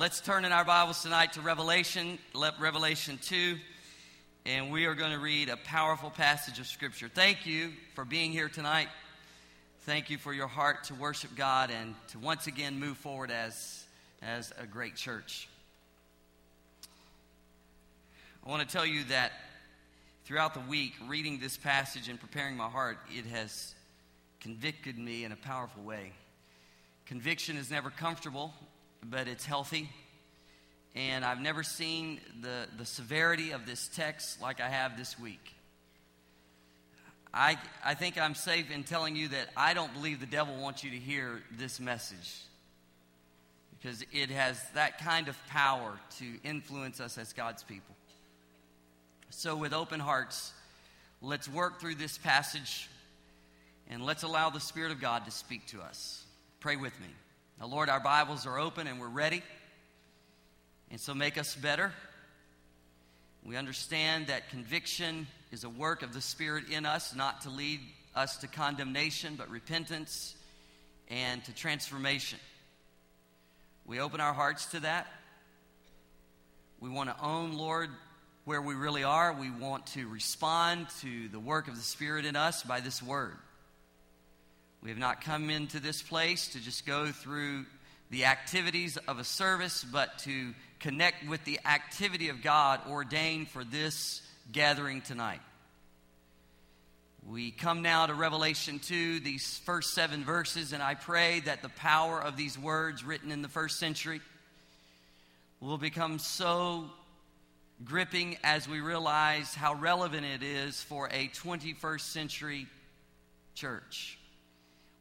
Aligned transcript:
let's 0.00 0.22
turn 0.22 0.46
in 0.46 0.50
our 0.50 0.64
Bibles 0.64 1.02
tonight 1.02 1.34
to 1.34 1.42
Revelation, 1.42 2.18
Revelation 2.58 3.18
2, 3.20 3.58
and 4.46 4.72
we 4.72 4.86
are 4.86 4.94
going 4.94 5.12
to 5.12 5.18
read 5.18 5.50
a 5.50 5.58
powerful 5.58 6.08
passage 6.08 6.58
of 6.58 6.66
Scripture. 6.66 7.10
Thank 7.14 7.44
you 7.44 7.72
for 7.94 8.06
being 8.06 8.32
here 8.32 8.48
tonight. 8.48 8.88
Thank 9.80 10.08
you 10.08 10.16
for 10.16 10.32
your 10.32 10.46
heart 10.46 10.84
to 10.84 10.94
worship 10.94 11.32
God 11.36 11.70
and 11.70 11.94
to 12.12 12.18
once 12.18 12.46
again 12.46 12.80
move 12.80 12.96
forward 12.96 13.30
as, 13.30 13.84
as 14.22 14.54
a 14.58 14.64
great 14.64 14.96
church. 14.96 15.50
I 18.46 18.48
want 18.48 18.66
to 18.66 18.72
tell 18.74 18.86
you 18.86 19.04
that 19.10 19.32
throughout 20.24 20.54
the 20.54 20.60
week, 20.60 20.94
reading 21.08 21.40
this 21.40 21.58
passage 21.58 22.08
and 22.08 22.18
preparing 22.18 22.56
my 22.56 22.70
heart, 22.70 22.96
it 23.10 23.26
has 23.26 23.74
convicted 24.40 24.98
me 24.98 25.24
in 25.24 25.32
a 25.32 25.36
powerful 25.36 25.82
way. 25.82 26.12
Conviction 27.04 27.58
is 27.58 27.70
never 27.70 27.90
comfortable, 27.90 28.54
but 29.02 29.28
it's 29.28 29.44
healthy. 29.44 29.88
And 30.94 31.24
I've 31.24 31.40
never 31.40 31.62
seen 31.62 32.20
the, 32.40 32.66
the 32.76 32.84
severity 32.84 33.52
of 33.52 33.66
this 33.66 33.88
text 33.88 34.40
like 34.42 34.60
I 34.60 34.68
have 34.68 34.96
this 34.96 35.18
week. 35.18 35.54
I, 37.32 37.58
I 37.84 37.94
think 37.94 38.18
I'm 38.18 38.34
safe 38.34 38.70
in 38.72 38.82
telling 38.82 39.14
you 39.14 39.28
that 39.28 39.48
I 39.56 39.72
don't 39.72 39.92
believe 39.94 40.18
the 40.18 40.26
devil 40.26 40.56
wants 40.56 40.82
you 40.82 40.90
to 40.90 40.96
hear 40.96 41.42
this 41.52 41.78
message 41.78 42.42
because 43.78 44.04
it 44.12 44.30
has 44.30 44.60
that 44.74 44.98
kind 44.98 45.28
of 45.28 45.46
power 45.46 45.98
to 46.18 46.24
influence 46.44 47.00
us 47.00 47.18
as 47.18 47.32
God's 47.32 47.62
people. 47.62 47.94
So, 49.30 49.56
with 49.56 49.72
open 49.72 50.00
hearts, 50.00 50.52
let's 51.22 51.48
work 51.48 51.80
through 51.80 51.94
this 51.94 52.18
passage 52.18 52.90
and 53.88 54.04
let's 54.04 54.24
allow 54.24 54.50
the 54.50 54.60
Spirit 54.60 54.90
of 54.90 55.00
God 55.00 55.24
to 55.24 55.30
speak 55.30 55.66
to 55.68 55.80
us. 55.80 56.24
Pray 56.58 56.74
with 56.74 56.98
me. 57.00 57.06
Now, 57.60 57.66
Lord, 57.66 57.90
our 57.90 58.00
Bibles 58.00 58.46
are 58.46 58.58
open 58.58 58.86
and 58.86 58.98
we're 58.98 59.08
ready. 59.08 59.42
And 60.90 60.98
so 60.98 61.12
make 61.12 61.36
us 61.36 61.54
better. 61.54 61.92
We 63.44 63.56
understand 63.56 64.28
that 64.28 64.48
conviction 64.48 65.26
is 65.52 65.64
a 65.64 65.68
work 65.68 66.02
of 66.02 66.14
the 66.14 66.22
Spirit 66.22 66.70
in 66.70 66.86
us, 66.86 67.14
not 67.14 67.42
to 67.42 67.50
lead 67.50 67.80
us 68.14 68.38
to 68.38 68.46
condemnation, 68.46 69.34
but 69.36 69.50
repentance 69.50 70.34
and 71.08 71.44
to 71.44 71.54
transformation. 71.54 72.38
We 73.84 74.00
open 74.00 74.22
our 74.22 74.32
hearts 74.32 74.64
to 74.66 74.80
that. 74.80 75.06
We 76.80 76.88
want 76.88 77.10
to 77.10 77.22
own, 77.22 77.52
Lord, 77.52 77.90
where 78.46 78.62
we 78.62 78.74
really 78.74 79.04
are. 79.04 79.34
We 79.34 79.50
want 79.50 79.86
to 79.88 80.08
respond 80.08 80.86
to 81.02 81.28
the 81.28 81.38
work 81.38 81.68
of 81.68 81.76
the 81.76 81.82
Spirit 81.82 82.24
in 82.24 82.36
us 82.36 82.62
by 82.62 82.80
this 82.80 83.02
word. 83.02 83.36
We 84.82 84.88
have 84.88 84.98
not 84.98 85.20
come 85.20 85.50
into 85.50 85.78
this 85.78 86.00
place 86.00 86.48
to 86.48 86.60
just 86.60 86.86
go 86.86 87.06
through 87.12 87.66
the 88.10 88.24
activities 88.24 88.96
of 88.96 89.18
a 89.18 89.24
service, 89.24 89.84
but 89.84 90.18
to 90.20 90.54
connect 90.78 91.28
with 91.28 91.44
the 91.44 91.60
activity 91.66 92.30
of 92.30 92.42
God 92.42 92.80
ordained 92.88 93.48
for 93.48 93.62
this 93.62 94.22
gathering 94.50 95.02
tonight. 95.02 95.40
We 97.28 97.50
come 97.50 97.82
now 97.82 98.06
to 98.06 98.14
Revelation 98.14 98.78
2, 98.78 99.20
these 99.20 99.58
first 99.66 99.92
seven 99.92 100.24
verses, 100.24 100.72
and 100.72 100.82
I 100.82 100.94
pray 100.94 101.40
that 101.40 101.60
the 101.60 101.68
power 101.68 102.18
of 102.18 102.38
these 102.38 102.58
words 102.58 103.04
written 103.04 103.30
in 103.30 103.42
the 103.42 103.48
first 103.48 103.78
century 103.78 104.22
will 105.60 105.76
become 105.76 106.18
so 106.18 106.86
gripping 107.84 108.38
as 108.42 108.66
we 108.66 108.80
realize 108.80 109.54
how 109.54 109.74
relevant 109.74 110.24
it 110.24 110.42
is 110.42 110.82
for 110.82 111.08
a 111.08 111.28
21st 111.28 112.00
century 112.00 112.66
church. 113.54 114.18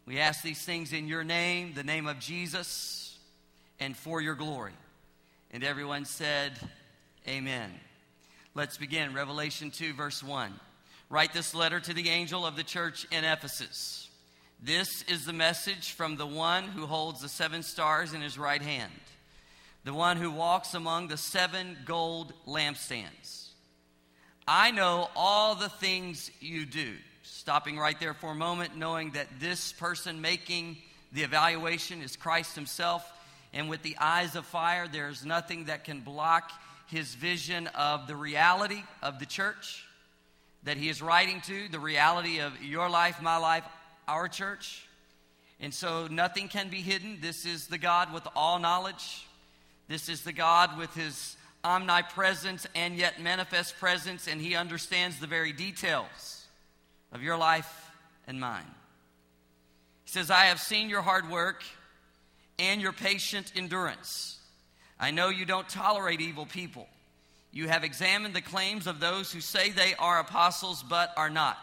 We 0.10 0.18
ask 0.18 0.42
these 0.42 0.66
things 0.66 0.92
in 0.92 1.08
your 1.08 1.24
name, 1.24 1.74
the 1.76 1.84
name 1.84 2.08
of 2.08 2.18
Jesus, 2.18 3.16
and 3.80 3.96
for 3.96 4.20
your 4.20 4.34
glory. 4.34 4.74
And 5.52 5.64
everyone 5.64 6.06
said, 6.06 6.54
Amen. 7.28 7.70
Let's 8.56 8.76
begin. 8.76 9.14
Revelation 9.14 9.70
2, 9.70 9.94
verse 9.94 10.24
1. 10.24 10.52
Write 11.12 11.32
this 11.32 11.54
letter 11.54 11.80
to 11.80 11.94
the 11.94 12.10
angel 12.10 12.44
of 12.44 12.56
the 12.56 12.64
church 12.64 13.06
in 13.12 13.24
Ephesus. 13.24 14.10
This 14.60 15.04
is 15.04 15.28
the 15.28 15.32
message 15.32 15.92
from 15.92 16.16
the 16.16 16.26
one 16.26 16.64
who 16.64 16.88
holds 16.88 17.22
the 17.22 17.30
seven 17.30 17.62
stars 17.62 18.12
in 18.12 18.22
his 18.22 18.40
right 18.40 18.64
hand, 18.64 18.92
the 19.84 19.94
one 19.94 20.18
who 20.18 20.32
walks 20.32 20.74
among 20.74 21.10
the 21.10 21.18
seven 21.18 21.78
gold 21.86 22.34
lampstands. 22.48 23.50
I 24.48 24.72
know 24.72 25.12
all 25.16 25.54
the 25.54 25.70
things 25.70 26.32
you 26.40 26.66
do 26.66 26.96
Stopping 27.50 27.80
right 27.80 28.00
there 28.00 28.14
for 28.14 28.30
a 28.30 28.36
moment, 28.36 28.78
knowing 28.78 29.10
that 29.14 29.26
this 29.40 29.74
person 29.74 30.22
making 30.22 30.78
the 31.12 31.24
evaluation 31.24 32.04
is 32.04 32.16
Christ 32.16 32.54
Himself. 32.54 33.12
And 33.54 33.68
with 33.72 33.82
the 33.82 33.98
eyes 33.98 34.36
of 34.36 34.46
fire, 34.46 34.88
there's 34.88 35.26
nothing 35.26 35.66
that 35.66 35.84
can 35.84 36.02
block 36.02 36.52
his 36.86 37.16
vision 37.16 37.66
of 37.74 38.06
the 38.06 38.16
reality 38.16 38.84
of 39.02 39.18
the 39.18 39.26
church 39.26 39.84
that 40.62 40.78
he 40.78 40.90
is 40.90 41.02
writing 41.02 41.42
to, 41.48 41.68
the 41.70 41.80
reality 41.80 42.40
of 42.40 42.54
your 42.62 42.88
life, 42.88 43.20
my 43.20 43.38
life, 43.38 43.64
our 44.08 44.28
church. 44.28 44.88
And 45.60 45.74
so 45.74 46.06
nothing 46.06 46.50
can 46.50 46.70
be 46.70 46.82
hidden. 46.82 47.18
This 47.20 47.48
is 47.48 47.66
the 47.66 47.80
God 47.80 48.14
with 48.14 48.28
all 48.36 48.60
knowledge. 48.60 49.26
This 49.88 50.08
is 50.08 50.22
the 50.22 50.34
God 50.34 50.78
with 50.78 50.94
his 50.94 51.36
omnipresence 51.64 52.68
and 52.76 52.96
yet 52.96 53.20
manifest 53.20 53.80
presence, 53.80 54.28
and 54.28 54.40
he 54.40 54.54
understands 54.54 55.20
the 55.20 55.26
very 55.26 55.52
details 55.52 56.39
of 57.12 57.24
your 57.24 57.38
life 57.38 57.92
and 58.28 58.40
mine. 58.40 58.66
He 60.06 60.12
says, 60.12 60.32
I 60.32 60.46
have 60.46 60.60
seen 60.60 60.90
your 60.90 61.02
hard 61.02 61.30
work 61.30 61.64
and 62.58 62.82
your 62.82 62.94
patient 62.94 63.52
endurance. 63.56 64.38
I 65.00 65.12
know 65.12 65.30
you 65.30 65.46
don't 65.46 65.68
tolerate 65.70 66.22
evil 66.22 66.46
people. 66.46 66.88
You 67.52 67.68
have 67.68 67.84
examined 67.84 68.36
the 68.36 68.42
claims 68.42 68.86
of 68.86 69.00
those 69.00 69.32
who 69.32 69.42
say 69.42 69.72
they 69.72 69.96
are 69.98 70.20
apostles 70.20 70.84
but 70.84 71.12
are 71.18 71.30
not. 71.30 71.58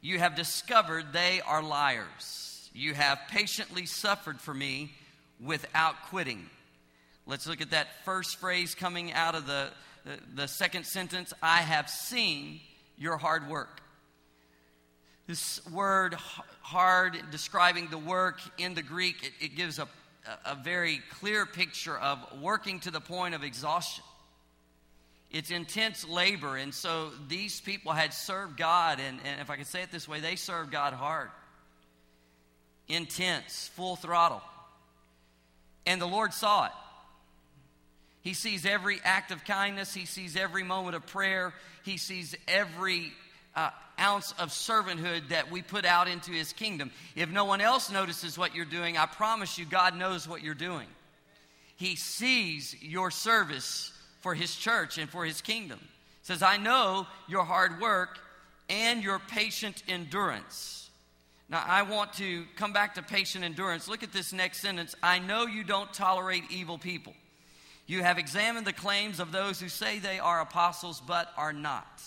You 0.00 0.18
have 0.18 0.34
discovered 0.34 1.12
they 1.12 1.40
are 1.46 1.62
liars. 1.62 2.70
You 2.72 2.94
have 2.94 3.18
patiently 3.28 3.84
suffered 3.84 4.40
for 4.40 4.54
me 4.54 4.92
without 5.44 5.94
quitting. 6.08 6.48
Let's 7.26 7.46
look 7.46 7.60
at 7.60 7.70
that 7.70 8.04
first 8.04 8.36
phrase 8.36 8.74
coming 8.74 9.12
out 9.12 9.34
of 9.34 9.46
the, 9.46 9.68
the, 10.04 10.18
the 10.34 10.48
second 10.48 10.86
sentence 10.86 11.34
I 11.42 11.58
have 11.58 11.90
seen 11.90 12.60
your 12.96 13.18
hard 13.18 13.48
work. 13.48 13.81
This 15.26 15.64
word 15.70 16.14
hard, 16.60 17.16
describing 17.30 17.88
the 17.88 17.98
work 17.98 18.40
in 18.58 18.74
the 18.74 18.82
Greek, 18.82 19.16
it, 19.22 19.44
it 19.44 19.56
gives 19.56 19.78
a, 19.78 19.88
a 20.44 20.56
very 20.56 21.00
clear 21.20 21.46
picture 21.46 21.96
of 21.96 22.18
working 22.40 22.80
to 22.80 22.90
the 22.90 23.00
point 23.00 23.34
of 23.34 23.44
exhaustion. 23.44 24.04
It's 25.30 25.50
intense 25.50 26.06
labor, 26.06 26.56
and 26.56 26.74
so 26.74 27.10
these 27.28 27.60
people 27.60 27.92
had 27.92 28.12
served 28.12 28.58
God, 28.58 29.00
and, 29.00 29.18
and 29.24 29.40
if 29.40 29.48
I 29.48 29.56
could 29.56 29.66
say 29.66 29.82
it 29.82 29.90
this 29.90 30.06
way, 30.06 30.20
they 30.20 30.36
served 30.36 30.70
God 30.70 30.92
hard, 30.92 31.30
intense, 32.88 33.70
full 33.74 33.96
throttle. 33.96 34.42
And 35.86 36.00
the 36.00 36.06
Lord 36.06 36.34
saw 36.34 36.66
it. 36.66 36.72
He 38.22 38.34
sees 38.34 38.66
every 38.66 39.00
act 39.02 39.32
of 39.32 39.44
kindness. 39.44 39.92
He 39.92 40.06
sees 40.06 40.36
every 40.36 40.62
moment 40.62 40.94
of 40.94 41.06
prayer. 41.06 41.52
He 41.84 41.96
sees 41.96 42.36
every 42.46 43.12
uh, 43.54 43.70
ounce 43.98 44.32
of 44.38 44.48
servanthood 44.48 45.28
that 45.28 45.50
we 45.50 45.62
put 45.62 45.84
out 45.84 46.08
into 46.08 46.32
his 46.32 46.52
kingdom. 46.52 46.90
If 47.14 47.30
no 47.30 47.44
one 47.44 47.60
else 47.60 47.90
notices 47.90 48.38
what 48.38 48.54
you're 48.54 48.64
doing, 48.64 48.96
I 48.96 49.06
promise 49.06 49.58
you, 49.58 49.64
God 49.64 49.96
knows 49.96 50.28
what 50.28 50.42
you're 50.42 50.54
doing. 50.54 50.88
He 51.76 51.96
sees 51.96 52.76
your 52.80 53.10
service 53.10 53.92
for 54.20 54.34
his 54.34 54.54
church 54.54 54.98
and 54.98 55.10
for 55.10 55.24
his 55.24 55.40
kingdom. 55.40 55.80
says, 56.22 56.42
I 56.42 56.56
know 56.56 57.06
your 57.28 57.44
hard 57.44 57.80
work 57.80 58.18
and 58.68 59.02
your 59.02 59.18
patient 59.18 59.82
endurance. 59.88 60.90
Now, 61.48 61.62
I 61.66 61.82
want 61.82 62.14
to 62.14 62.44
come 62.56 62.72
back 62.72 62.94
to 62.94 63.02
patient 63.02 63.44
endurance. 63.44 63.88
Look 63.88 64.02
at 64.02 64.12
this 64.12 64.32
next 64.32 64.60
sentence. 64.60 64.94
I 65.02 65.18
know 65.18 65.46
you 65.46 65.64
don't 65.64 65.92
tolerate 65.92 66.44
evil 66.50 66.78
people. 66.78 67.14
You 67.86 68.02
have 68.02 68.16
examined 68.16 68.66
the 68.66 68.72
claims 68.72 69.20
of 69.20 69.32
those 69.32 69.60
who 69.60 69.68
say 69.68 69.98
they 69.98 70.18
are 70.18 70.40
apostles 70.40 71.02
but 71.06 71.28
are 71.36 71.52
not. 71.52 72.00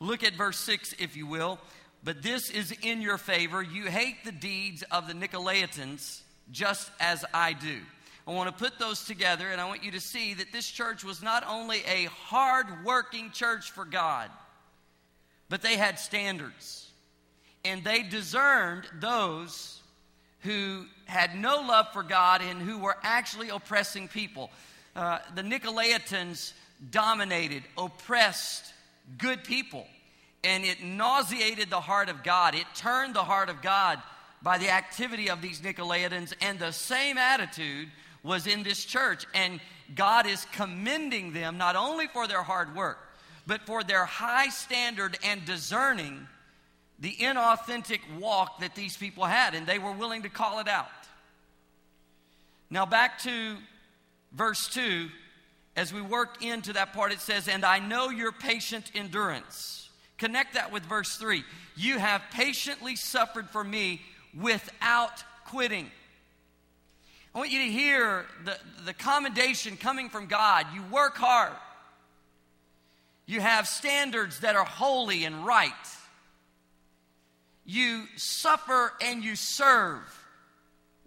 Look 0.00 0.22
at 0.22 0.34
verse 0.34 0.58
6, 0.60 0.94
if 0.98 1.16
you 1.16 1.26
will. 1.26 1.58
But 2.04 2.22
this 2.22 2.50
is 2.50 2.72
in 2.82 3.02
your 3.02 3.18
favor. 3.18 3.62
You 3.62 3.84
hate 3.84 4.24
the 4.24 4.32
deeds 4.32 4.84
of 4.90 5.08
the 5.08 5.14
Nicolaitans 5.14 6.20
just 6.50 6.90
as 7.00 7.24
I 7.34 7.52
do. 7.52 7.78
I 8.26 8.32
want 8.32 8.56
to 8.56 8.64
put 8.64 8.78
those 8.78 9.04
together, 9.04 9.48
and 9.48 9.60
I 9.60 9.66
want 9.66 9.82
you 9.82 9.92
to 9.92 10.00
see 10.00 10.34
that 10.34 10.52
this 10.52 10.70
church 10.70 11.02
was 11.02 11.22
not 11.22 11.44
only 11.48 11.82
a 11.86 12.04
hard 12.04 12.84
working 12.84 13.30
church 13.30 13.70
for 13.70 13.84
God, 13.84 14.30
but 15.48 15.62
they 15.62 15.76
had 15.76 15.98
standards. 15.98 16.90
And 17.64 17.82
they 17.82 18.02
discerned 18.02 18.84
those 19.00 19.80
who 20.40 20.84
had 21.06 21.34
no 21.34 21.56
love 21.56 21.86
for 21.92 22.02
God 22.02 22.42
and 22.42 22.60
who 22.60 22.78
were 22.78 22.96
actually 23.02 23.48
oppressing 23.48 24.08
people. 24.08 24.50
Uh, 24.94 25.18
the 25.34 25.42
Nicolaitans 25.42 26.52
dominated, 26.90 27.62
oppressed, 27.76 28.72
good 29.16 29.44
people. 29.44 29.86
And 30.44 30.64
it 30.64 30.82
nauseated 30.82 31.70
the 31.70 31.80
heart 31.80 32.08
of 32.08 32.22
God. 32.22 32.54
It 32.54 32.66
turned 32.74 33.14
the 33.14 33.24
heart 33.24 33.48
of 33.48 33.62
God 33.62 34.00
by 34.42 34.58
the 34.58 34.70
activity 34.70 35.30
of 35.30 35.42
these 35.42 35.60
Nicolaitans. 35.60 36.32
And 36.40 36.58
the 36.58 36.72
same 36.72 37.18
attitude 37.18 37.88
was 38.22 38.46
in 38.46 38.62
this 38.62 38.84
church. 38.84 39.26
And 39.34 39.60
God 39.94 40.26
is 40.26 40.46
commending 40.52 41.32
them 41.32 41.58
not 41.58 41.76
only 41.76 42.06
for 42.06 42.26
their 42.26 42.42
hard 42.42 42.76
work, 42.76 42.98
but 43.46 43.62
for 43.62 43.82
their 43.82 44.04
high 44.04 44.48
standard 44.48 45.18
and 45.24 45.44
discerning 45.44 46.28
the 47.00 47.12
inauthentic 47.12 48.00
walk 48.18 48.60
that 48.60 48.74
these 48.74 48.96
people 48.96 49.24
had. 49.24 49.54
And 49.54 49.66
they 49.66 49.78
were 49.78 49.92
willing 49.92 50.22
to 50.22 50.28
call 50.28 50.60
it 50.60 50.68
out. 50.68 50.86
Now, 52.70 52.84
back 52.84 53.18
to 53.20 53.56
verse 54.32 54.68
2, 54.68 55.08
as 55.78 55.92
we 55.94 56.02
work 56.02 56.42
into 56.42 56.72
that 56.72 56.92
part, 56.92 57.12
it 57.12 57.20
says, 57.20 57.46
And 57.46 57.64
I 57.64 57.78
know 57.78 58.10
your 58.10 58.32
patient 58.32 58.90
endurance. 58.96 59.88
Connect 60.18 60.54
that 60.54 60.72
with 60.72 60.82
verse 60.82 61.16
3. 61.16 61.44
You 61.76 61.98
have 61.98 62.20
patiently 62.32 62.96
suffered 62.96 63.48
for 63.50 63.62
me 63.62 64.00
without 64.36 65.22
quitting. 65.46 65.88
I 67.32 67.38
want 67.38 67.52
you 67.52 67.60
to 67.60 67.70
hear 67.70 68.26
the, 68.44 68.58
the 68.84 68.92
commendation 68.92 69.76
coming 69.76 70.08
from 70.08 70.26
God. 70.26 70.66
You 70.74 70.82
work 70.90 71.16
hard, 71.16 71.52
you 73.26 73.40
have 73.40 73.68
standards 73.68 74.40
that 74.40 74.56
are 74.56 74.64
holy 74.64 75.24
and 75.24 75.46
right. 75.46 75.72
You 77.64 78.06
suffer 78.16 78.94
and 79.00 79.22
you 79.22 79.36
serve 79.36 80.00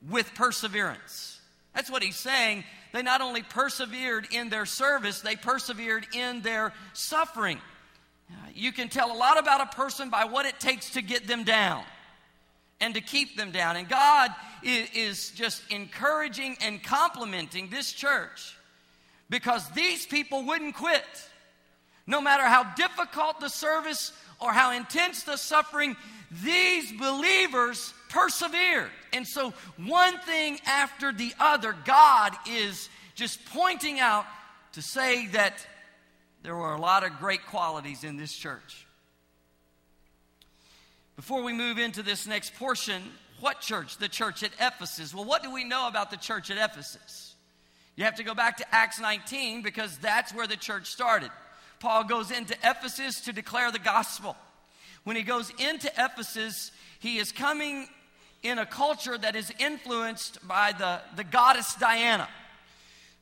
with 0.07 0.33
perseverance. 0.35 1.41
That's 1.73 1.89
what 1.89 2.03
he's 2.03 2.15
saying. 2.15 2.63
They 2.91 3.01
not 3.01 3.21
only 3.21 3.41
persevered 3.41 4.27
in 4.31 4.49
their 4.49 4.65
service, 4.65 5.21
they 5.21 5.35
persevered 5.35 6.07
in 6.13 6.41
their 6.41 6.73
suffering. 6.93 7.59
Uh, 8.29 8.35
you 8.53 8.71
can 8.71 8.89
tell 8.89 9.11
a 9.11 9.17
lot 9.17 9.39
about 9.39 9.61
a 9.61 9.75
person 9.75 10.09
by 10.09 10.25
what 10.25 10.45
it 10.45 10.59
takes 10.59 10.91
to 10.91 11.01
get 11.01 11.27
them 11.27 11.43
down 11.43 11.83
and 12.79 12.95
to 12.95 13.01
keep 13.01 13.37
them 13.37 13.51
down. 13.51 13.75
And 13.75 13.87
God 13.87 14.31
is 14.63 15.31
just 15.31 15.61
encouraging 15.71 16.57
and 16.61 16.81
complimenting 16.83 17.69
this 17.69 17.93
church 17.93 18.55
because 19.29 19.67
these 19.71 20.05
people 20.05 20.43
wouldn't 20.45 20.75
quit. 20.75 21.05
No 22.07 22.19
matter 22.19 22.43
how 22.43 22.63
difficult 22.75 23.39
the 23.39 23.49
service 23.49 24.11
or 24.41 24.51
how 24.51 24.71
intense 24.71 25.23
the 25.23 25.37
suffering, 25.37 25.95
these 26.43 26.91
believers 26.93 27.93
persevered. 28.09 28.89
And 29.13 29.27
so, 29.27 29.53
one 29.77 30.17
thing 30.19 30.59
after 30.65 31.13
the 31.13 31.33
other, 31.39 31.75
God 31.85 32.33
is 32.49 32.89
just 33.15 33.43
pointing 33.45 33.99
out 33.99 34.25
to 34.73 34.81
say 34.81 35.27
that 35.27 35.65
there 36.43 36.55
were 36.55 36.73
a 36.73 36.81
lot 36.81 37.03
of 37.03 37.19
great 37.19 37.45
qualities 37.45 38.03
in 38.03 38.17
this 38.17 38.33
church. 38.33 38.87
Before 41.15 41.43
we 41.43 41.53
move 41.53 41.77
into 41.77 42.01
this 42.01 42.25
next 42.25 42.55
portion, 42.55 43.03
what 43.41 43.61
church? 43.61 43.97
The 43.97 44.09
church 44.09 44.43
at 44.43 44.51
Ephesus. 44.59 45.13
Well, 45.13 45.25
what 45.25 45.43
do 45.43 45.53
we 45.53 45.63
know 45.63 45.87
about 45.87 46.09
the 46.09 46.17
church 46.17 46.49
at 46.49 46.57
Ephesus? 46.57 47.35
You 47.95 48.05
have 48.05 48.15
to 48.15 48.23
go 48.23 48.33
back 48.33 48.57
to 48.57 48.65
Acts 48.73 48.99
19 48.99 49.61
because 49.61 49.97
that's 49.97 50.33
where 50.33 50.47
the 50.47 50.55
church 50.55 50.87
started. 50.87 51.29
Paul 51.81 52.03
goes 52.03 52.29
into 52.29 52.53
Ephesus 52.63 53.21
to 53.21 53.33
declare 53.33 53.71
the 53.71 53.79
gospel. 53.79 54.37
When 55.03 55.15
he 55.15 55.23
goes 55.23 55.51
into 55.57 55.91
Ephesus, 55.97 56.71
he 56.99 57.17
is 57.17 57.31
coming 57.31 57.87
in 58.43 58.59
a 58.59 58.67
culture 58.67 59.17
that 59.17 59.35
is 59.35 59.51
influenced 59.59 60.47
by 60.47 60.73
the, 60.77 61.01
the 61.15 61.23
goddess 61.23 61.73
Diana. 61.75 62.29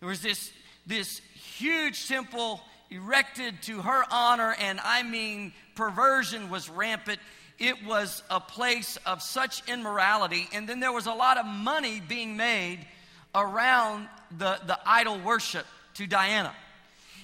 There 0.01 0.09
was 0.09 0.21
this, 0.21 0.51
this 0.85 1.21
huge 1.57 2.09
temple 2.09 2.59
erected 2.89 3.61
to 3.63 3.81
her 3.81 4.03
honor, 4.11 4.53
and 4.59 4.79
I 4.83 5.03
mean, 5.03 5.53
perversion 5.75 6.49
was 6.49 6.69
rampant. 6.69 7.19
It 7.59 7.85
was 7.85 8.23
a 8.29 8.41
place 8.41 8.97
of 9.05 9.21
such 9.21 9.67
immorality, 9.69 10.49
and 10.53 10.67
then 10.67 10.81
there 10.81 10.91
was 10.91 11.05
a 11.05 11.13
lot 11.13 11.37
of 11.37 11.45
money 11.45 12.01
being 12.05 12.35
made 12.35 12.85
around 13.33 14.09
the, 14.37 14.59
the 14.65 14.77
idol 14.85 15.17
worship 15.19 15.65
to 15.93 16.07
Diana. 16.07 16.53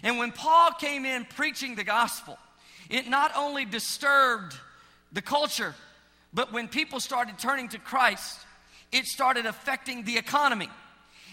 And 0.06 0.20
when 0.20 0.32
Paul 0.32 0.72
came 0.80 1.04
in 1.04 1.26
preaching 1.26 1.74
the 1.74 1.84
gospel, 1.84 2.38
it 2.92 3.10
not 3.10 3.32
only 3.36 3.66
disturbed 3.66 4.56
the 5.12 5.22
culture, 5.22 5.74
but 6.32 6.54
when 6.54 6.68
people 6.68 7.00
started 7.00 7.40
turning 7.40 7.70
to 7.70 7.80
Christ, 7.80 8.40
it 8.92 9.06
started 9.06 9.48
affecting 9.48 10.04
the 10.04 10.18
economy. 10.18 10.70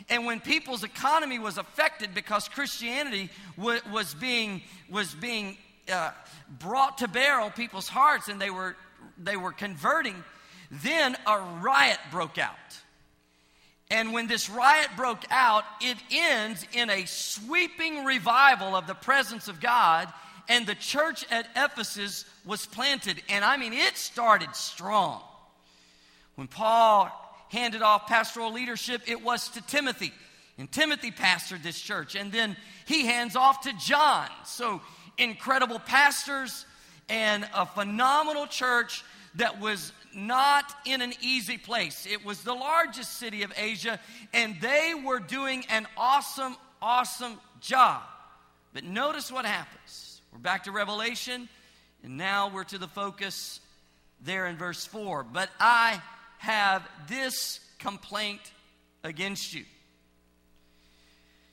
And 0.09 0.25
when 0.25 0.41
people's 0.41 0.85
economy 0.85 1.39
was 1.39 1.59
affected 1.59 2.15
because 2.15 2.49
Christianity 2.49 3.29
w- 3.59 3.81
was 3.93 4.15
being, 4.15 4.63
was 4.89 5.15
being 5.15 5.59
uh, 5.93 6.13
brought 6.59 6.99
to 6.99 7.09
bear 7.09 7.41
on 7.41 7.51
people's 7.51 7.89
hearts 7.89 8.29
and 8.29 8.41
they 8.41 8.51
were, 8.51 8.75
they 9.19 9.37
were 9.37 9.53
converting, 9.53 10.25
then 10.71 11.15
a 11.27 11.39
riot 11.61 11.99
broke 12.11 12.39
out. 12.39 12.57
And 13.93 14.15
when 14.15 14.27
this 14.27 14.49
riot 14.49 14.89
broke 14.97 15.23
out, 15.31 15.65
it 15.83 15.99
ends 16.11 16.67
in 16.73 16.89
a 16.89 17.05
sweeping 17.05 18.05
revival 18.05 18.75
of 18.75 18.87
the 18.87 18.95
presence 18.95 19.49
of 19.49 19.61
God 19.61 20.13
and 20.49 20.67
the 20.67 20.75
church 20.75 21.25
at 21.31 21.47
Ephesus 21.55 22.25
was 22.45 22.67
planted. 22.67 23.23
And 23.29 23.45
I 23.45 23.57
mean, 23.57 23.73
it 23.73 23.97
started 23.97 24.55
strong. 24.57 25.21
When 26.35 26.49
Paul 26.49 27.11
handed 27.51 27.83
off 27.83 28.07
pastoral 28.07 28.53
leadership, 28.53 29.03
it 29.07 29.23
was 29.23 29.51
to 29.51 29.63
Timothy. 29.63 30.13
And 30.59 30.73
Timothy 30.73 31.11
pastored 31.11 31.63
this 31.63 31.81
church. 31.81 32.15
And 32.15 32.33
then 32.33 32.57
he 32.87 33.05
hands 33.05 33.37
off 33.37 33.63
to 33.63 33.73
John. 33.79 34.29
So, 34.45 34.81
incredible 35.19 35.79
pastors 35.79 36.65
and 37.09 37.47
a 37.55 37.67
phenomenal 37.67 38.47
church 38.47 39.05
that 39.35 39.61
was 39.61 39.93
not 40.15 40.73
in 40.85 41.03
an 41.03 41.13
easy 41.21 41.59
place. 41.59 42.07
It 42.11 42.25
was 42.25 42.43
the 42.43 42.55
largest 42.55 43.19
city 43.19 43.43
of 43.43 43.53
Asia, 43.57 43.99
and 44.33 44.61
they 44.61 44.95
were 45.05 45.21
doing 45.21 45.65
an 45.71 45.87
awesome, 45.97 46.57
awesome 46.81 47.39
job. 47.61 48.03
But 48.73 48.85
notice 48.85 49.31
what 49.31 49.45
happens. 49.45 50.21
We're 50.33 50.39
back 50.39 50.65
to 50.65 50.73
Revelation, 50.73 51.49
and 52.03 52.17
now 52.17 52.51
we're 52.53 52.65
to 52.65 52.79
the 52.79 52.89
focus 52.89 53.61
there 54.21 54.47
in 54.47 54.57
verse 54.57 54.85
4. 54.87 55.25
But 55.25 55.51
I 55.61 56.01
have 56.39 56.89
this 57.09 57.61
complaint 57.79 58.41
against 59.05 59.55
you. 59.55 59.65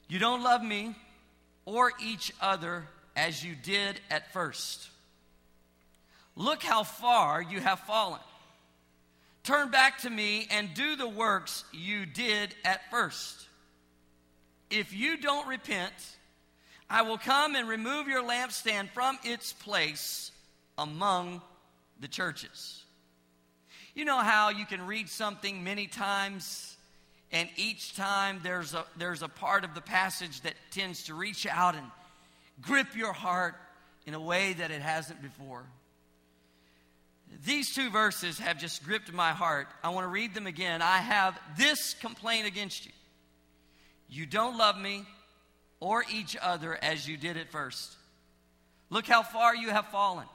You 0.07 0.19
don't 0.19 0.43
love 0.43 0.63
me 0.63 0.95
or 1.65 1.91
each 2.03 2.31
other 2.41 2.87
as 3.15 3.43
you 3.43 3.53
did 3.55 3.99
at 4.09 4.33
first. 4.33 4.89
Look 6.35 6.63
how 6.63 6.83
far 6.83 7.41
you 7.41 7.59
have 7.59 7.79
fallen. 7.81 8.21
Turn 9.49 9.71
back 9.71 9.97
to 10.01 10.11
me 10.11 10.45
and 10.51 10.75
do 10.75 10.95
the 10.95 11.09
works 11.09 11.63
you 11.73 12.05
did 12.05 12.53
at 12.63 12.87
first. 12.91 13.47
If 14.69 14.93
you 14.93 15.17
don't 15.17 15.47
repent, 15.47 15.91
I 16.87 17.01
will 17.01 17.17
come 17.17 17.55
and 17.55 17.67
remove 17.67 18.07
your 18.07 18.21
lampstand 18.21 18.91
from 18.91 19.17
its 19.23 19.51
place 19.53 20.31
among 20.77 21.41
the 21.99 22.07
churches. 22.07 22.83
You 23.95 24.05
know 24.05 24.19
how 24.19 24.49
you 24.49 24.67
can 24.67 24.85
read 24.85 25.09
something 25.09 25.63
many 25.63 25.87
times, 25.87 26.77
and 27.31 27.49
each 27.57 27.95
time 27.95 28.41
there's 28.43 28.75
a, 28.75 28.85
there's 28.97 29.23
a 29.23 29.29
part 29.29 29.63
of 29.63 29.73
the 29.73 29.81
passage 29.81 30.41
that 30.41 30.53
tends 30.69 31.05
to 31.05 31.15
reach 31.15 31.47
out 31.47 31.73
and 31.73 31.87
grip 32.61 32.95
your 32.95 33.13
heart 33.13 33.55
in 34.05 34.13
a 34.13 34.21
way 34.21 34.53
that 34.53 34.69
it 34.69 34.83
hasn't 34.83 35.23
before. 35.23 35.63
These 37.45 37.73
two 37.73 37.89
verses 37.89 38.39
have 38.39 38.57
just 38.57 38.83
gripped 38.83 39.13
my 39.13 39.31
heart. 39.31 39.67
I 39.83 39.89
want 39.89 40.05
to 40.05 40.09
read 40.09 40.33
them 40.33 40.47
again. 40.47 40.81
I 40.81 40.97
have 40.97 41.39
this 41.57 41.93
complaint 41.93 42.47
against 42.47 42.85
you. 42.85 42.91
You 44.09 44.25
don't 44.25 44.57
love 44.57 44.77
me 44.77 45.05
or 45.79 46.03
each 46.11 46.35
other 46.41 46.77
as 46.81 47.07
you 47.07 47.17
did 47.17 47.37
at 47.37 47.51
first. 47.51 47.95
Look 48.89 49.05
how 49.05 49.23
far 49.23 49.55
you 49.55 49.69
have 49.69 49.87
fallen. 49.87 50.25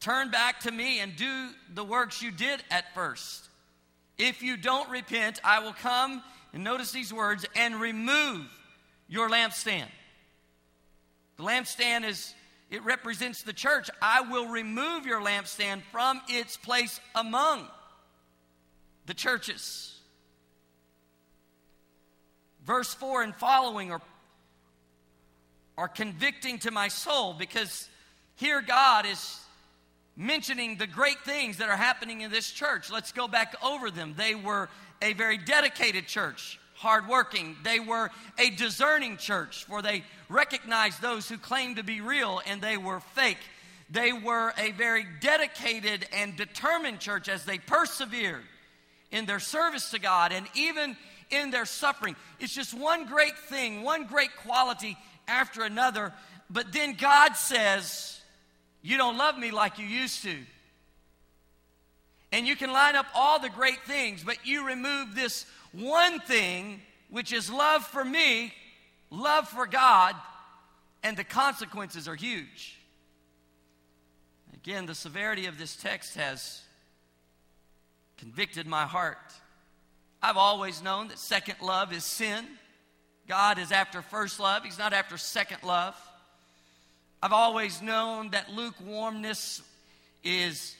Turn 0.00 0.30
back 0.30 0.60
to 0.60 0.72
me 0.72 1.00
and 1.00 1.14
do 1.14 1.48
the 1.74 1.84
works 1.84 2.22
you 2.22 2.30
did 2.30 2.62
at 2.70 2.94
first. 2.94 3.48
If 4.16 4.42
you 4.42 4.56
don't 4.56 4.88
repent, 4.90 5.40
I 5.44 5.60
will 5.60 5.74
come, 5.74 6.22
and 6.52 6.64
notice 6.64 6.90
these 6.90 7.12
words, 7.12 7.44
and 7.54 7.80
remove 7.80 8.46
your 9.08 9.28
lampstand. 9.28 9.88
The 11.36 11.42
lampstand 11.42 12.06
is, 12.06 12.34
it 12.70 12.84
represents 12.84 13.42
the 13.42 13.52
church. 13.52 13.90
I 14.00 14.22
will 14.22 14.46
remove 14.46 15.06
your 15.06 15.20
lampstand 15.20 15.82
from 15.90 16.20
its 16.28 16.56
place 16.56 17.00
among 17.14 17.66
the 19.06 19.14
churches. 19.14 19.98
Verse 22.64 22.94
4 22.94 23.22
and 23.22 23.34
following 23.34 23.90
are 23.90 24.00
are 25.80 25.88
convicting 25.88 26.58
to 26.58 26.70
my 26.70 26.88
soul 26.88 27.32
because 27.32 27.88
here 28.36 28.60
God 28.60 29.06
is 29.06 29.40
mentioning 30.14 30.76
the 30.76 30.86
great 30.86 31.18
things 31.24 31.56
that 31.56 31.70
are 31.70 31.76
happening 31.76 32.20
in 32.20 32.30
this 32.30 32.50
church. 32.50 32.90
Let's 32.90 33.12
go 33.12 33.26
back 33.26 33.56
over 33.64 33.90
them. 33.90 34.14
They 34.14 34.34
were 34.34 34.68
a 35.00 35.14
very 35.14 35.38
dedicated 35.38 36.06
church, 36.06 36.60
hardworking. 36.80 37.56
They 37.62 37.78
were 37.80 38.10
a 38.38 38.50
discerning 38.50 39.16
church, 39.16 39.64
for 39.64 39.82
they 39.82 40.02
recognized 40.28 41.00
those 41.00 41.28
who 41.28 41.38
claimed 41.38 41.76
to 41.76 41.84
be 41.84 42.00
real 42.00 42.40
and 42.46 42.60
they 42.60 42.76
were 42.76 43.00
fake. 43.00 43.38
They 43.90 44.12
were 44.12 44.52
a 44.56 44.72
very 44.72 45.06
dedicated 45.20 46.06
and 46.12 46.36
determined 46.36 47.00
church 47.00 47.28
as 47.28 47.44
they 47.44 47.58
persevered 47.58 48.44
in 49.10 49.26
their 49.26 49.40
service 49.40 49.90
to 49.90 49.98
God. 49.98 50.32
And 50.32 50.46
even 50.54 50.96
in 51.30 51.50
their 51.50 51.64
suffering. 51.64 52.16
It's 52.38 52.54
just 52.54 52.74
one 52.74 53.06
great 53.06 53.36
thing, 53.48 53.82
one 53.82 54.04
great 54.04 54.36
quality 54.36 54.96
after 55.26 55.62
another. 55.62 56.12
But 56.48 56.72
then 56.72 56.94
God 56.94 57.36
says, 57.36 58.20
You 58.82 58.96
don't 58.96 59.16
love 59.16 59.38
me 59.38 59.50
like 59.50 59.78
you 59.78 59.86
used 59.86 60.22
to. 60.24 60.36
And 62.32 62.46
you 62.46 62.54
can 62.54 62.72
line 62.72 62.94
up 62.94 63.06
all 63.14 63.40
the 63.40 63.48
great 63.48 63.82
things, 63.86 64.22
but 64.22 64.36
you 64.44 64.66
remove 64.66 65.14
this 65.14 65.46
one 65.72 66.20
thing, 66.20 66.80
which 67.08 67.32
is 67.32 67.50
love 67.50 67.84
for 67.84 68.04
me, 68.04 68.52
love 69.10 69.48
for 69.48 69.66
God, 69.66 70.14
and 71.02 71.16
the 71.16 71.24
consequences 71.24 72.08
are 72.08 72.14
huge. 72.14 72.76
Again, 74.54 74.86
the 74.86 74.94
severity 74.94 75.46
of 75.46 75.58
this 75.58 75.76
text 75.76 76.16
has 76.16 76.62
convicted 78.18 78.66
my 78.66 78.84
heart. 78.84 79.16
I've 80.22 80.36
always 80.36 80.82
known 80.82 81.08
that 81.08 81.18
second 81.18 81.56
love 81.62 81.92
is 81.92 82.04
sin. 82.04 82.44
God 83.26 83.58
is 83.58 83.72
after 83.72 84.02
first 84.02 84.38
love, 84.40 84.64
He's 84.64 84.78
not 84.78 84.92
after 84.92 85.16
second 85.16 85.62
love. 85.62 85.96
I've 87.22 87.32
always 87.32 87.80
known 87.80 88.30
that 88.30 88.50
lukewarmness 88.50 89.62
is, 90.24 90.74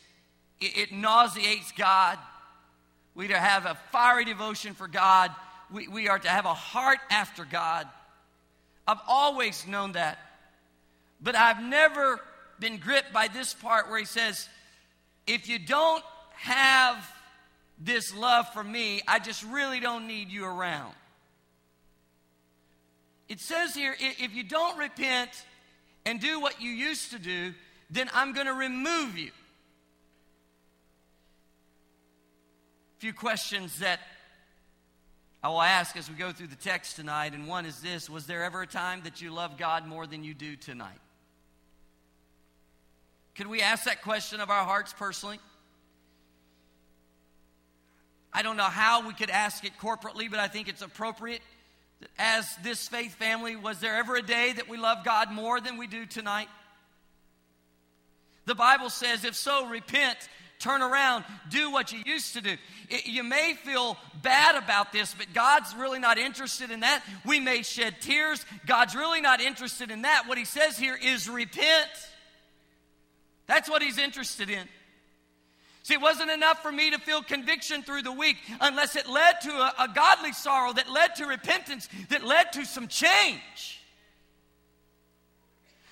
it, 0.61 0.77
it 0.77 0.93
nauseates 0.93 1.73
God. 1.73 2.19
We 3.15 3.29
to 3.29 3.39
have 3.39 3.67
a 3.67 3.77
fiery 3.91 4.25
devotion 4.25 4.75
for 4.75 4.89
God. 4.89 5.31
We, 5.71 5.89
we 5.89 6.09
are 6.09 6.19
to 6.19 6.29
have 6.29 6.47
a 6.47 6.55
heart 6.55 6.99
after 7.11 7.45
God. 7.45 7.87
I've 8.87 9.01
always 9.07 9.67
known 9.67 9.93
that. 9.93 10.19
But 11.21 11.37
I've 11.37 11.63
never 11.63 12.21
been 12.59 12.79
gripped 12.79 13.13
by 13.13 13.29
this 13.29 13.55
part 13.55 13.89
where 13.89 13.99
he 13.99 14.05
says, 14.05 14.49
if 15.27 15.49
you 15.49 15.59
don't 15.59 16.03
have 16.33 16.97
this 17.79 18.15
love 18.15 18.49
for 18.53 18.65
me, 18.65 19.03
I 19.07 19.19
just 19.19 19.43
really 19.45 19.81
don't 19.81 20.07
need 20.07 20.31
you 20.31 20.45
around. 20.45 20.95
It 23.29 23.41
says 23.41 23.75
here, 23.75 23.95
if 23.99 24.35
you 24.35 24.43
don't 24.43 24.77
repent 24.77 25.31
and 26.05 26.21
do 26.21 26.41
what 26.41 26.61
you 26.61 26.71
used 26.71 27.13
to 27.13 27.19
do, 27.19 27.55
then 27.91 28.11
I'm 28.13 28.33
going 28.33 28.47
to 28.47 28.55
remove 28.55 29.17
you. 29.17 29.31
Few 33.01 33.13
questions 33.15 33.79
that 33.79 33.99
I 35.43 35.49
will 35.49 35.63
ask 35.63 35.97
as 35.97 36.11
we 36.11 36.17
go 36.17 36.33
through 36.33 36.49
the 36.49 36.55
text 36.55 36.97
tonight, 36.97 37.33
and 37.33 37.49
one 37.49 37.65
is 37.65 37.81
this 37.81 38.11
Was 38.11 38.27
there 38.27 38.45
ever 38.45 38.61
a 38.61 38.67
time 38.67 39.01
that 39.05 39.23
you 39.23 39.33
love 39.33 39.57
God 39.57 39.87
more 39.87 40.07
than 40.07 40.23
you 40.23 40.35
do 40.35 40.55
tonight? 40.55 40.99
Could 43.37 43.47
we 43.47 43.63
ask 43.63 43.85
that 43.85 44.03
question 44.03 44.41
of 44.41 44.51
our 44.51 44.65
hearts 44.65 44.93
personally? 44.93 45.39
I 48.35 48.43
don't 48.43 48.59
know 48.59 48.65
how 48.65 49.09
we 49.09 49.15
could 49.15 49.31
ask 49.31 49.65
it 49.65 49.73
corporately, 49.81 50.31
but 50.31 50.39
I 50.39 50.49
think 50.49 50.69
it's 50.69 50.83
appropriate. 50.83 51.41
As 52.19 52.55
this 52.63 52.87
faith 52.87 53.15
family, 53.15 53.57
was 53.57 53.81
there 53.81 53.97
ever 53.97 54.17
a 54.17 54.23
day 54.23 54.53
that 54.53 54.69
we 54.69 54.77
love 54.77 55.07
God 55.07 55.33
more 55.33 55.59
than 55.59 55.79
we 55.79 55.87
do 55.87 56.05
tonight? 56.05 56.49
The 58.45 58.55
Bible 58.55 58.91
says, 58.91 59.25
if 59.25 59.37
so, 59.37 59.69
repent, 59.69 60.19
turn 60.61 60.83
around, 60.83 61.25
do 61.49 61.71
what 61.73 61.91
you 61.91 62.01
used 62.05 62.35
to 62.35 62.41
do. 62.41 62.57
It, 62.89 63.07
you 63.07 63.25
may 63.25 63.55
feel 63.65 63.97
bad 64.23 64.63
about 64.63 64.93
this, 64.93 65.15
but 65.15 65.33
God's 65.35 65.75
really 65.75 65.99
not 65.99 66.19
interested 66.19 66.71
in 66.71 66.81
that. 66.81 67.03
We 67.25 67.41
may 67.41 67.63
shed 67.63 67.97
tears. 68.01 68.45
God's 68.67 68.95
really 68.95 69.21
not 69.21 69.41
interested 69.41 69.91
in 69.91 70.03
that. 70.03 70.25
What 70.27 70.39
He 70.39 70.45
says 70.45 70.79
here 70.79 70.99
is 71.01 71.29
repent. 71.29 71.89
That's 73.47 73.69
what 73.69 73.83
He's 73.83 73.99
interested 73.99 74.51
in. 74.51 74.69
See, 75.83 75.95
it 75.95 76.01
wasn't 76.01 76.31
enough 76.31 76.63
for 76.63 76.71
me 76.71 76.91
to 76.91 76.99
feel 76.99 77.23
conviction 77.23 77.83
through 77.83 78.03
the 78.03 78.13
week 78.13 78.37
unless 78.61 78.97
it 78.97 79.09
led 79.09 79.41
to 79.41 79.51
a, 79.51 79.75
a 79.81 79.89
godly 79.93 80.33
sorrow 80.33 80.73
that 80.75 80.91
led 80.91 81.17
to 81.17 81.27
repentance, 81.27 81.89
that 82.11 82.23
led 82.23 82.53
to 82.53 82.67
some 82.67 82.87
change. 82.87 83.80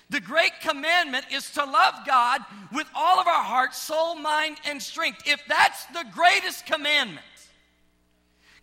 The 0.09 0.19
great 0.19 0.59
commandment 0.61 1.25
is 1.31 1.51
to 1.51 1.63
love 1.63 1.93
God 2.05 2.41
with 2.73 2.87
all 2.95 3.19
of 3.19 3.27
our 3.27 3.43
heart, 3.43 3.75
soul, 3.75 4.15
mind, 4.15 4.57
and 4.65 4.81
strength. 4.81 5.21
If 5.25 5.41
that's 5.47 5.85
the 5.87 6.05
greatest 6.13 6.65
commandment, 6.65 7.25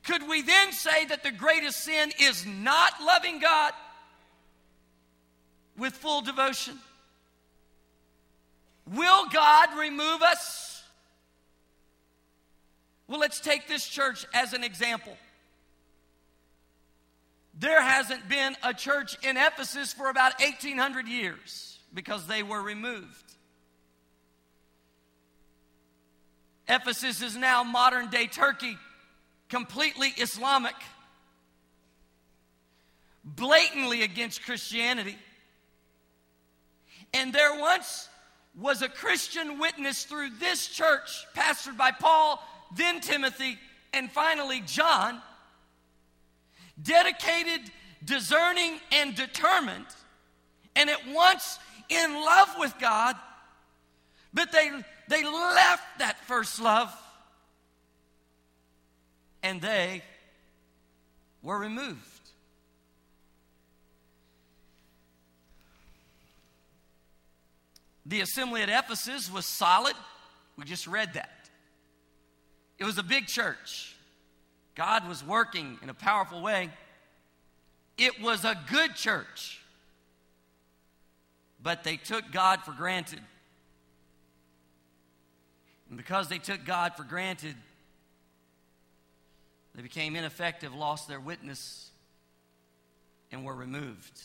could 0.02 0.28
we 0.28 0.42
then 0.42 0.72
say 0.72 1.04
that 1.06 1.22
the 1.22 1.30
greatest 1.30 1.84
sin 1.84 2.12
is 2.20 2.44
not 2.46 2.92
loving 3.00 3.38
God 3.38 3.72
with 5.76 5.92
full 5.92 6.20
devotion? 6.20 6.78
Will 8.92 9.28
God 9.32 9.76
remove 9.78 10.22
us? 10.22 10.82
Well, 13.08 13.20
let's 13.20 13.40
take 13.40 13.68
this 13.68 13.86
church 13.86 14.26
as 14.34 14.52
an 14.52 14.64
example. 14.64 15.16
There 17.58 17.80
hasn't 17.80 18.28
been 18.28 18.54
a 18.62 18.74
church 18.74 19.16
in 19.22 19.36
Ephesus 19.36 19.92
for 19.92 20.10
about 20.10 20.38
1800 20.40 21.08
years 21.08 21.78
because 21.94 22.26
they 22.26 22.42
were 22.42 22.60
removed. 22.60 23.24
Ephesus 26.68 27.22
is 27.22 27.36
now 27.36 27.62
modern 27.62 28.08
day 28.08 28.26
Turkey, 28.26 28.76
completely 29.48 30.08
Islamic, 30.18 30.74
blatantly 33.24 34.02
against 34.02 34.44
Christianity. 34.44 35.16
And 37.14 37.32
there 37.32 37.58
once 37.58 38.08
was 38.58 38.82
a 38.82 38.88
Christian 38.88 39.58
witness 39.58 40.04
through 40.04 40.30
this 40.40 40.68
church, 40.68 41.24
pastored 41.34 41.76
by 41.76 41.90
Paul 41.92 42.42
then 42.74 43.00
Timothy, 43.00 43.58
and 43.92 44.10
finally 44.10 44.60
John, 44.66 45.22
dedicated, 46.80 47.60
discerning, 48.04 48.78
and 48.92 49.14
determined, 49.14 49.86
and 50.74 50.90
at 50.90 51.06
once 51.08 51.58
in 51.88 52.14
love 52.14 52.48
with 52.58 52.74
God, 52.78 53.16
but 54.34 54.52
they, 54.52 54.70
they 55.08 55.24
left 55.24 55.98
that 55.98 56.18
first 56.26 56.60
love 56.60 56.94
and 59.42 59.60
they 59.60 60.02
were 61.42 61.58
removed. 61.58 62.00
The 68.04 68.20
assembly 68.20 68.62
at 68.62 68.68
Ephesus 68.68 69.32
was 69.32 69.46
solid. 69.46 69.94
We 70.56 70.64
just 70.64 70.86
read 70.86 71.14
that. 71.14 71.48
It 72.78 72.84
was 72.84 72.98
a 72.98 73.02
big 73.02 73.26
church. 73.26 73.95
God 74.76 75.08
was 75.08 75.24
working 75.24 75.78
in 75.82 75.88
a 75.88 75.94
powerful 75.94 76.42
way. 76.42 76.70
It 77.98 78.20
was 78.20 78.44
a 78.44 78.56
good 78.70 78.94
church. 78.94 79.60
But 81.62 81.82
they 81.82 81.96
took 81.96 82.30
God 82.30 82.60
for 82.62 82.72
granted. 82.72 83.20
And 85.88 85.96
because 85.96 86.28
they 86.28 86.38
took 86.38 86.64
God 86.64 86.94
for 86.94 87.04
granted, 87.04 87.56
they 89.74 89.82
became 89.82 90.14
ineffective, 90.14 90.74
lost 90.74 91.08
their 91.08 91.20
witness, 91.20 91.90
and 93.32 93.44
were 93.44 93.54
removed. 93.54 94.20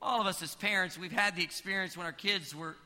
All 0.00 0.20
of 0.20 0.26
us 0.26 0.42
as 0.42 0.54
parents, 0.54 0.98
we've 0.98 1.12
had 1.12 1.34
the 1.34 1.42
experience 1.42 1.96
when 1.96 2.06
our 2.06 2.12
kids 2.12 2.54
were, 2.54 2.76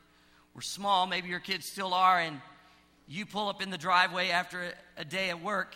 were 0.54 0.62
small, 0.62 1.06
maybe 1.06 1.28
your 1.28 1.40
kids 1.40 1.66
still 1.66 1.92
are, 1.92 2.18
and 2.18 2.40
you 3.06 3.26
pull 3.26 3.48
up 3.48 3.60
in 3.60 3.70
the 3.70 3.78
driveway 3.78 4.28
after 4.30 4.62
a, 4.62 5.00
a 5.00 5.04
day 5.04 5.30
at 5.30 5.42
work, 5.42 5.74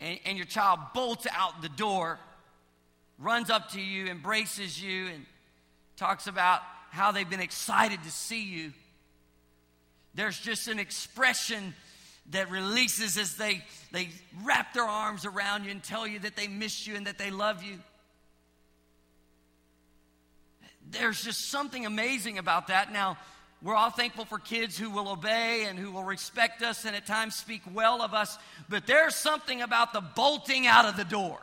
and, 0.00 0.18
and 0.24 0.36
your 0.36 0.46
child 0.46 0.80
bolts 0.94 1.26
out 1.32 1.62
the 1.62 1.68
door, 1.68 2.18
runs 3.18 3.50
up 3.50 3.70
to 3.72 3.80
you, 3.80 4.06
embraces 4.06 4.82
you, 4.82 5.06
and 5.08 5.26
talks 5.96 6.26
about 6.26 6.60
how 6.90 7.12
they've 7.12 7.28
been 7.28 7.40
excited 7.40 8.02
to 8.02 8.10
see 8.10 8.42
you. 8.42 8.72
There's 10.14 10.38
just 10.38 10.68
an 10.68 10.78
expression 10.78 11.74
that 12.30 12.50
releases 12.50 13.16
as 13.18 13.36
they, 13.36 13.62
they 13.92 14.08
wrap 14.42 14.74
their 14.74 14.84
arms 14.84 15.24
around 15.24 15.64
you 15.64 15.70
and 15.70 15.82
tell 15.82 16.06
you 16.06 16.18
that 16.20 16.36
they 16.36 16.48
miss 16.48 16.86
you 16.86 16.96
and 16.96 17.06
that 17.06 17.18
they 17.18 17.30
love 17.30 17.62
you. 17.62 17.78
There's 20.90 21.22
just 21.22 21.50
something 21.50 21.84
amazing 21.84 22.38
about 22.38 22.68
that. 22.68 22.92
Now, 22.92 23.18
we're 23.62 23.74
all 23.74 23.90
thankful 23.90 24.24
for 24.24 24.38
kids 24.38 24.78
who 24.78 24.90
will 24.90 25.08
obey 25.08 25.64
and 25.64 25.78
who 25.78 25.90
will 25.90 26.04
respect 26.04 26.62
us 26.62 26.84
and 26.84 26.94
at 26.94 27.06
times 27.06 27.34
speak 27.34 27.62
well 27.72 28.02
of 28.02 28.12
us, 28.12 28.38
but 28.68 28.86
there's 28.86 29.14
something 29.14 29.62
about 29.62 29.92
the 29.92 30.02
bolting 30.02 30.66
out 30.66 30.84
of 30.84 30.96
the 30.96 31.04
door 31.04 31.40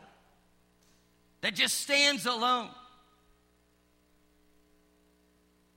that 1.42 1.56
just 1.56 1.80
stands 1.80 2.26
alone. 2.26 2.70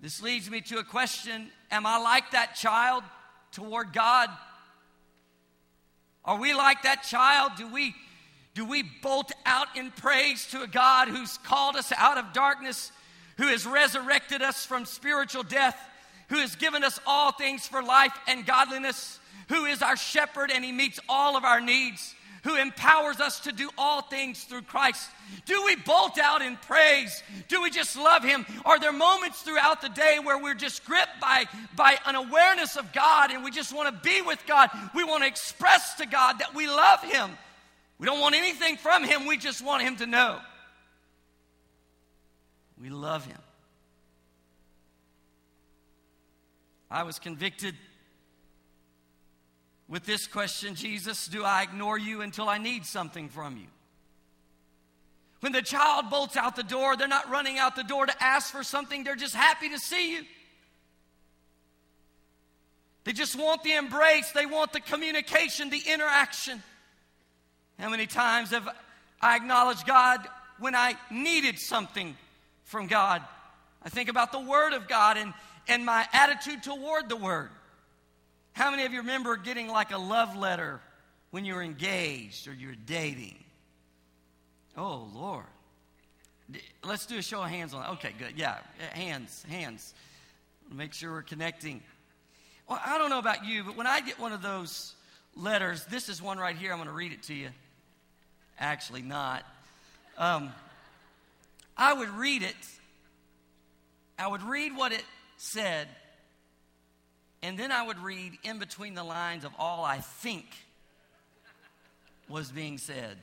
This 0.00 0.22
leads 0.22 0.50
me 0.50 0.60
to 0.62 0.78
a 0.78 0.84
question 0.84 1.50
Am 1.70 1.86
I 1.86 1.98
like 1.98 2.30
that 2.32 2.54
child 2.54 3.02
toward 3.50 3.92
God? 3.92 4.28
Are 6.24 6.38
we 6.38 6.54
like 6.54 6.82
that 6.82 7.02
child? 7.02 7.52
Do 7.56 7.72
we, 7.72 7.94
do 8.54 8.64
we 8.64 8.82
bolt 8.82 9.32
out 9.46 9.68
in 9.76 9.90
praise 9.90 10.46
to 10.48 10.62
a 10.62 10.66
God 10.66 11.08
who's 11.08 11.38
called 11.38 11.76
us 11.76 11.92
out 11.96 12.18
of 12.18 12.32
darkness, 12.32 12.92
who 13.38 13.46
has 13.46 13.64
resurrected 13.64 14.42
us 14.42 14.66
from 14.66 14.84
spiritual 14.84 15.44
death? 15.44 15.78
Who 16.28 16.36
has 16.36 16.56
given 16.56 16.84
us 16.84 16.98
all 17.06 17.32
things 17.32 17.66
for 17.66 17.82
life 17.82 18.12
and 18.26 18.46
godliness, 18.46 19.20
who 19.48 19.64
is 19.64 19.82
our 19.82 19.96
shepherd 19.96 20.50
and 20.52 20.64
he 20.64 20.72
meets 20.72 20.98
all 21.08 21.36
of 21.36 21.44
our 21.44 21.60
needs, 21.60 22.14
who 22.46 22.56
empowers 22.56 23.20
us 23.20 23.40
to 23.40 23.52
do 23.52 23.68
all 23.76 24.02
things 24.02 24.44
through 24.44 24.62
Christ. 24.62 25.10
Do 25.46 25.64
we 25.64 25.74
bolt 25.76 26.16
out 26.18 26.42
in 26.42 26.56
praise? 26.56 27.22
Do 27.48 27.60
we 27.60 27.70
just 27.70 27.96
love 27.96 28.22
Him? 28.22 28.46
Are 28.64 28.78
there 28.78 28.92
moments 28.92 29.42
throughout 29.42 29.82
the 29.82 29.88
day 29.88 30.18
where 30.22 30.38
we're 30.38 30.54
just 30.54 30.84
gripped 30.84 31.20
by, 31.20 31.46
by 31.74 31.98
an 32.06 32.14
awareness 32.14 32.76
of 32.76 32.92
God 32.92 33.32
and 33.32 33.42
we 33.42 33.50
just 33.50 33.74
want 33.74 33.92
to 33.92 34.08
be 34.08 34.22
with 34.22 34.40
God? 34.46 34.70
We 34.94 35.02
want 35.02 35.24
to 35.24 35.28
express 35.28 35.94
to 35.94 36.06
God 36.06 36.38
that 36.38 36.54
we 36.54 36.68
love 36.68 37.02
Him. 37.02 37.30
We 37.98 38.06
don't 38.06 38.20
want 38.20 38.36
anything 38.36 38.76
from 38.76 39.02
Him, 39.02 39.26
we 39.26 39.36
just 39.36 39.64
want 39.64 39.82
Him 39.82 39.96
to 39.96 40.06
know. 40.06 40.38
We 42.80 42.90
love 42.90 43.26
Him. 43.26 43.38
I 46.96 47.02
was 47.02 47.18
convicted 47.18 47.74
with 49.86 50.06
this 50.06 50.26
question 50.26 50.74
Jesus, 50.74 51.26
do 51.26 51.44
I 51.44 51.62
ignore 51.62 51.98
you 51.98 52.22
until 52.22 52.48
I 52.48 52.56
need 52.56 52.86
something 52.86 53.28
from 53.28 53.58
you? 53.58 53.66
When 55.40 55.52
the 55.52 55.60
child 55.60 56.08
bolts 56.08 56.38
out 56.38 56.56
the 56.56 56.62
door, 56.62 56.96
they're 56.96 57.06
not 57.06 57.30
running 57.30 57.58
out 57.58 57.76
the 57.76 57.84
door 57.84 58.06
to 58.06 58.22
ask 58.24 58.50
for 58.50 58.62
something, 58.62 59.04
they're 59.04 59.14
just 59.14 59.34
happy 59.34 59.68
to 59.68 59.78
see 59.78 60.12
you. 60.12 60.22
They 63.04 63.12
just 63.12 63.36
want 63.36 63.62
the 63.62 63.74
embrace, 63.74 64.32
they 64.32 64.46
want 64.46 64.72
the 64.72 64.80
communication, 64.80 65.68
the 65.68 65.82
interaction. 65.86 66.62
How 67.78 67.90
many 67.90 68.06
times 68.06 68.52
have 68.52 68.66
I 69.20 69.36
acknowledged 69.36 69.86
God 69.86 70.26
when 70.58 70.74
I 70.74 70.96
needed 71.10 71.58
something 71.58 72.16
from 72.64 72.86
God? 72.86 73.20
I 73.82 73.90
think 73.90 74.08
about 74.08 74.32
the 74.32 74.40
Word 74.40 74.72
of 74.72 74.88
God 74.88 75.18
and, 75.18 75.34
and 75.68 75.84
my 75.84 76.06
attitude 76.12 76.62
toward 76.62 77.08
the 77.08 77.16
Word. 77.16 77.50
How 78.52 78.70
many 78.70 78.84
of 78.84 78.92
you 78.92 79.00
remember 79.00 79.36
getting 79.36 79.68
like 79.68 79.92
a 79.92 79.98
love 79.98 80.36
letter 80.36 80.80
when 81.30 81.44
you 81.44 81.54
were 81.54 81.62
engaged 81.62 82.48
or 82.48 82.54
you 82.54 82.68
were 82.68 82.74
dating? 82.86 83.36
Oh, 84.76 85.08
Lord. 85.14 85.44
Let's 86.84 87.06
do 87.06 87.18
a 87.18 87.22
show 87.22 87.42
of 87.42 87.50
hands 87.50 87.74
on 87.74 87.82
that. 87.82 87.90
Okay, 87.92 88.12
good. 88.18 88.34
Yeah, 88.36 88.58
hands, 88.92 89.44
hands. 89.48 89.94
Make 90.72 90.92
sure 90.92 91.12
we're 91.12 91.22
connecting. 91.22 91.82
Well, 92.68 92.80
I 92.84 92.98
don't 92.98 93.10
know 93.10 93.18
about 93.18 93.44
you, 93.44 93.64
but 93.64 93.76
when 93.76 93.86
I 93.86 94.00
get 94.00 94.18
one 94.18 94.32
of 94.32 94.42
those 94.42 94.94
letters, 95.34 95.84
this 95.86 96.08
is 96.08 96.22
one 96.22 96.38
right 96.38 96.56
here. 96.56 96.72
I'm 96.72 96.78
going 96.78 96.88
to 96.88 96.94
read 96.94 97.12
it 97.12 97.24
to 97.24 97.34
you. 97.34 97.48
Actually, 98.58 99.02
not. 99.02 99.44
Um, 100.16 100.52
I 101.76 101.92
would 101.92 102.08
read 102.10 102.42
it. 102.42 102.56
I 104.18 104.28
would 104.28 104.42
read 104.42 104.74
what 104.76 104.92
it 104.92 105.04
said 105.36 105.88
and 107.42 107.56
then 107.56 107.70
I 107.70 107.86
would 107.86 108.00
read 108.00 108.38
in 108.42 108.58
between 108.58 108.94
the 108.94 109.04
lines 109.04 109.44
of 109.44 109.52
all 109.56 109.84
I 109.84 109.98
think 109.98 110.46
was 112.28 112.50
being 112.50 112.76
said. 112.76 113.18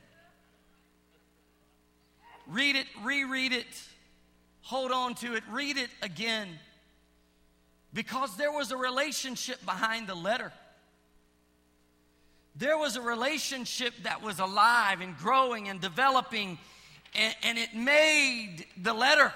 Read 2.48 2.78
it, 2.78 2.88
reread 3.04 3.52
it, 3.52 3.68
hold 4.62 4.94
on 4.94 5.16
to 5.16 5.36
it, 5.36 5.44
read 5.52 5.78
it 5.78 5.90
again. 6.02 6.48
Because 7.94 8.38
there 8.38 8.52
was 8.52 8.72
a 8.72 8.78
relationship 8.78 9.64
behind 9.66 10.08
the 10.08 10.16
letter. 10.16 10.54
There 12.56 12.78
was 12.78 12.96
a 12.96 13.02
relationship 13.02 13.94
that 14.04 14.22
was 14.22 14.40
alive 14.40 15.02
and 15.02 15.18
growing 15.18 15.70
and 15.70 15.82
developing, 15.82 16.60
and, 17.14 17.36
and 17.44 17.58
it 17.58 17.76
made 17.76 18.66
the 18.82 18.94
letter 18.94 19.34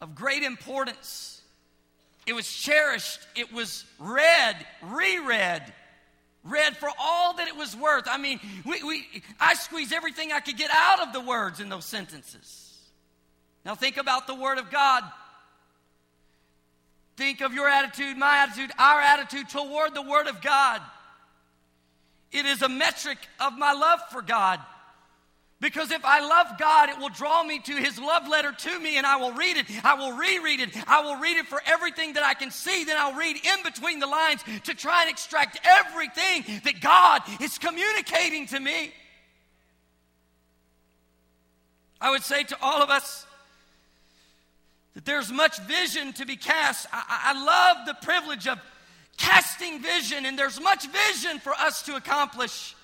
of 0.00 0.14
great 0.14 0.42
importance. 0.42 1.37
It 2.28 2.34
was 2.34 2.46
cherished. 2.46 3.20
It 3.34 3.54
was 3.54 3.86
read, 3.98 4.54
reread, 4.82 5.62
read 6.44 6.76
for 6.76 6.90
all 7.00 7.34
that 7.38 7.48
it 7.48 7.56
was 7.56 7.74
worth. 7.74 8.04
I 8.06 8.18
mean, 8.18 8.38
we, 8.66 8.82
we, 8.82 9.06
I 9.40 9.54
squeezed 9.54 9.94
everything 9.94 10.30
I 10.30 10.40
could 10.40 10.58
get 10.58 10.70
out 10.70 11.00
of 11.06 11.14
the 11.14 11.22
words 11.22 11.58
in 11.58 11.70
those 11.70 11.86
sentences. 11.86 12.78
Now, 13.64 13.74
think 13.74 13.96
about 13.96 14.26
the 14.26 14.34
Word 14.34 14.58
of 14.58 14.70
God. 14.70 15.04
Think 17.16 17.40
of 17.40 17.54
your 17.54 17.66
attitude, 17.66 18.18
my 18.18 18.44
attitude, 18.44 18.72
our 18.78 19.00
attitude 19.00 19.48
toward 19.48 19.94
the 19.94 20.02
Word 20.02 20.26
of 20.26 20.42
God. 20.42 20.82
It 22.30 22.44
is 22.44 22.60
a 22.60 22.68
metric 22.68 23.18
of 23.40 23.56
my 23.56 23.72
love 23.72 24.00
for 24.10 24.20
God. 24.20 24.60
Because 25.60 25.90
if 25.90 26.04
I 26.04 26.20
love 26.20 26.56
God, 26.56 26.88
it 26.88 26.98
will 26.98 27.08
draw 27.08 27.42
me 27.42 27.58
to 27.58 27.72
His 27.74 27.98
love 27.98 28.28
letter 28.28 28.52
to 28.52 28.78
me, 28.78 28.96
and 28.96 29.04
I 29.04 29.16
will 29.16 29.32
read 29.32 29.56
it. 29.56 29.66
I 29.84 29.94
will 29.94 30.12
reread 30.12 30.60
it. 30.60 30.70
I 30.86 31.02
will 31.02 31.16
read 31.16 31.36
it 31.36 31.46
for 31.46 31.60
everything 31.66 32.12
that 32.12 32.22
I 32.22 32.34
can 32.34 32.52
see. 32.52 32.84
Then 32.84 32.96
I'll 32.96 33.18
read 33.18 33.36
in 33.36 33.62
between 33.64 33.98
the 33.98 34.06
lines 34.06 34.40
to 34.64 34.74
try 34.74 35.02
and 35.02 35.10
extract 35.10 35.58
everything 35.64 36.60
that 36.62 36.80
God 36.80 37.22
is 37.40 37.58
communicating 37.58 38.46
to 38.48 38.60
me. 38.60 38.92
I 42.00 42.12
would 42.12 42.22
say 42.22 42.44
to 42.44 42.56
all 42.62 42.80
of 42.80 42.90
us 42.90 43.26
that 44.94 45.04
there's 45.04 45.32
much 45.32 45.58
vision 45.62 46.12
to 46.14 46.26
be 46.26 46.36
cast. 46.36 46.86
I, 46.92 47.32
I 47.34 47.44
love 47.44 47.86
the 47.86 47.94
privilege 48.06 48.46
of 48.46 48.60
casting 49.16 49.82
vision, 49.82 50.24
and 50.24 50.38
there's 50.38 50.60
much 50.60 50.86
vision 50.86 51.40
for 51.40 51.52
us 51.52 51.82
to 51.82 51.96
accomplish. 51.96 52.76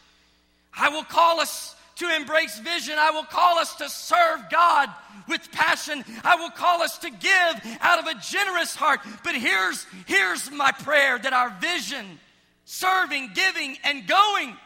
I 0.76 0.88
will 0.88 1.04
call 1.04 1.38
us 1.38 1.76
to 1.96 2.14
embrace 2.14 2.58
vision. 2.58 2.96
I 2.98 3.10
will 3.10 3.24
call 3.24 3.58
us 3.58 3.74
to 3.76 3.88
serve 3.88 4.40
God 4.50 4.88
with 5.28 5.50
passion. 5.52 6.04
I 6.22 6.36
will 6.36 6.50
call 6.50 6.82
us 6.82 6.98
to 6.98 7.10
give 7.10 7.78
out 7.80 8.00
of 8.00 8.06
a 8.06 8.20
generous 8.20 8.74
heart. 8.74 9.00
But 9.22 9.34
here's, 9.34 9.86
here's 10.06 10.50
my 10.50 10.72
prayer 10.72 11.18
that 11.18 11.32
our 11.32 11.50
vision, 11.60 12.18
serving, 12.64 13.30
giving, 13.34 13.76
and 13.84 14.06
going 14.06 14.56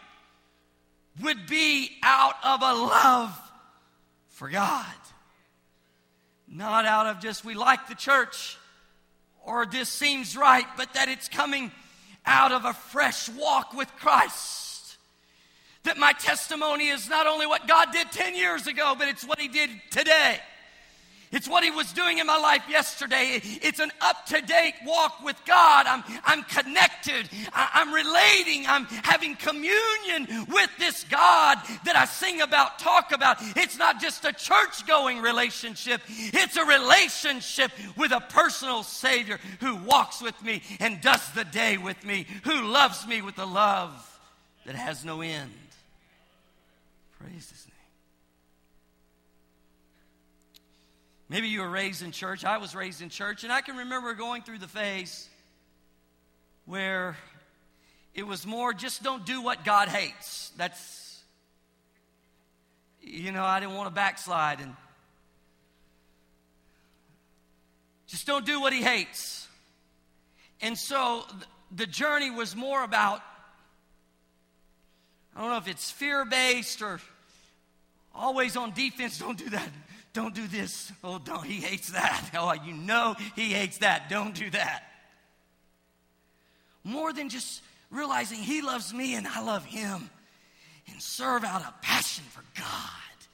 would 1.22 1.46
be 1.46 1.90
out 2.02 2.34
of 2.44 2.62
a 2.62 2.74
love 2.74 3.38
for 4.28 4.48
God. 4.48 4.86
Not 6.46 6.86
out 6.86 7.06
of 7.06 7.20
just 7.20 7.44
we 7.44 7.54
like 7.54 7.88
the 7.88 7.94
church 7.94 8.56
or 9.44 9.66
this 9.66 9.88
seems 9.88 10.36
right, 10.36 10.66
but 10.76 10.94
that 10.94 11.08
it's 11.08 11.28
coming 11.28 11.72
out 12.24 12.52
of 12.52 12.64
a 12.64 12.72
fresh 12.72 13.28
walk 13.30 13.72
with 13.74 13.90
Christ 13.96 14.67
that 15.84 15.96
my 15.96 16.12
testimony 16.12 16.88
is 16.88 17.08
not 17.08 17.26
only 17.26 17.46
what 17.46 17.66
God 17.66 17.88
did 17.92 18.10
10 18.10 18.36
years 18.36 18.66
ago, 18.66 18.94
but 18.98 19.08
it's 19.08 19.24
what 19.24 19.40
He 19.40 19.48
did 19.48 19.70
today. 19.90 20.38
It's 21.30 21.48
what 21.48 21.62
he 21.62 21.70
was 21.70 21.92
doing 21.92 22.18
in 22.18 22.26
my 22.26 22.38
life 22.38 22.62
yesterday. 22.68 23.40
It's 23.42 23.80
an 23.80 23.90
up 24.00 24.26
to 24.26 24.40
date 24.40 24.74
walk 24.84 25.22
with 25.22 25.36
God. 25.44 25.86
I'm, 25.86 26.02
I'm 26.24 26.42
connected. 26.44 27.28
I, 27.52 27.82
am 27.82 27.92
relating. 27.92 28.66
I'm 28.66 28.84
having 29.04 29.36
communion 29.36 30.46
with 30.48 30.70
this 30.78 31.04
God 31.04 31.58
that 31.84 31.96
I 31.96 32.06
sing 32.06 32.40
about, 32.40 32.78
talk 32.78 33.12
about. 33.12 33.36
It's 33.56 33.76
not 33.76 34.00
just 34.00 34.24
a 34.24 34.32
church 34.32 34.86
going 34.86 35.20
relationship, 35.20 36.00
it's 36.08 36.56
a 36.56 36.64
relationship 36.64 37.72
with 37.96 38.12
a 38.12 38.20
personal 38.20 38.82
Savior 38.82 39.38
who 39.60 39.76
walks 39.76 40.22
with 40.22 40.42
me 40.42 40.62
and 40.80 41.00
does 41.00 41.30
the 41.32 41.44
day 41.44 41.76
with 41.76 42.02
me, 42.04 42.26
who 42.44 42.62
loves 42.62 43.06
me 43.06 43.20
with 43.20 43.38
a 43.38 43.46
love 43.46 44.20
that 44.64 44.74
has 44.74 45.04
no 45.04 45.20
end. 45.20 45.52
Praise 47.28 47.50
his 47.50 47.66
name. 47.66 47.74
Maybe 51.28 51.48
you 51.48 51.60
were 51.60 51.68
raised 51.68 52.02
in 52.02 52.10
church. 52.10 52.42
I 52.42 52.56
was 52.56 52.74
raised 52.74 53.02
in 53.02 53.10
church, 53.10 53.44
and 53.44 53.52
I 53.52 53.60
can 53.60 53.76
remember 53.76 54.14
going 54.14 54.40
through 54.40 54.58
the 54.58 54.68
phase 54.68 55.28
where 56.64 57.18
it 58.14 58.26
was 58.26 58.46
more 58.46 58.72
just 58.72 59.02
don't 59.02 59.26
do 59.26 59.42
what 59.42 59.62
God 59.62 59.88
hates. 59.88 60.52
That's, 60.56 61.22
you 63.02 63.30
know, 63.30 63.44
I 63.44 63.60
didn't 63.60 63.74
want 63.74 63.88
to 63.88 63.94
backslide 63.94 64.60
and 64.60 64.74
just 68.06 68.26
don't 68.26 68.46
do 68.46 68.58
what 68.58 68.72
He 68.72 68.80
hates. 68.80 69.46
And 70.62 70.78
so 70.78 71.24
the 71.70 71.86
journey 71.86 72.30
was 72.30 72.56
more 72.56 72.82
about 72.82 73.20
I 75.36 75.42
don't 75.42 75.50
know 75.50 75.58
if 75.58 75.68
it's 75.68 75.88
fear 75.88 76.24
based 76.24 76.82
or 76.82 77.00
always 78.14 78.56
on 78.56 78.72
defense. 78.72 79.18
Don't 79.18 79.38
do 79.38 79.50
that. 79.50 79.68
Don't 80.12 80.34
do 80.34 80.46
this. 80.46 80.92
Oh, 81.04 81.18
don't. 81.18 81.44
He 81.44 81.60
hates 81.60 81.90
that. 81.90 82.30
Oh, 82.34 82.52
you 82.52 82.72
know 82.72 83.14
he 83.34 83.52
hates 83.52 83.78
that. 83.78 84.08
Don't 84.08 84.34
do 84.34 84.50
that. 84.50 84.84
More 86.84 87.12
than 87.12 87.28
just 87.28 87.62
realizing 87.90 88.38
he 88.38 88.62
loves 88.62 88.92
me 88.92 89.14
and 89.14 89.26
I 89.26 89.42
love 89.42 89.64
him 89.64 90.10
and 90.90 91.02
serve 91.02 91.44
out 91.44 91.62
a 91.62 91.74
passion 91.82 92.24
for 92.30 92.42
God. 92.56 93.26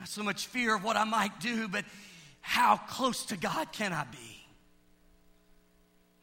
Not 0.00 0.08
so 0.08 0.22
much 0.22 0.46
fear 0.46 0.74
of 0.76 0.84
what 0.84 0.96
I 0.96 1.04
might 1.04 1.40
do, 1.40 1.68
but 1.68 1.84
how 2.40 2.76
close 2.76 3.26
to 3.26 3.36
God 3.36 3.72
can 3.72 3.92
I 3.92 4.04
be? 4.04 4.46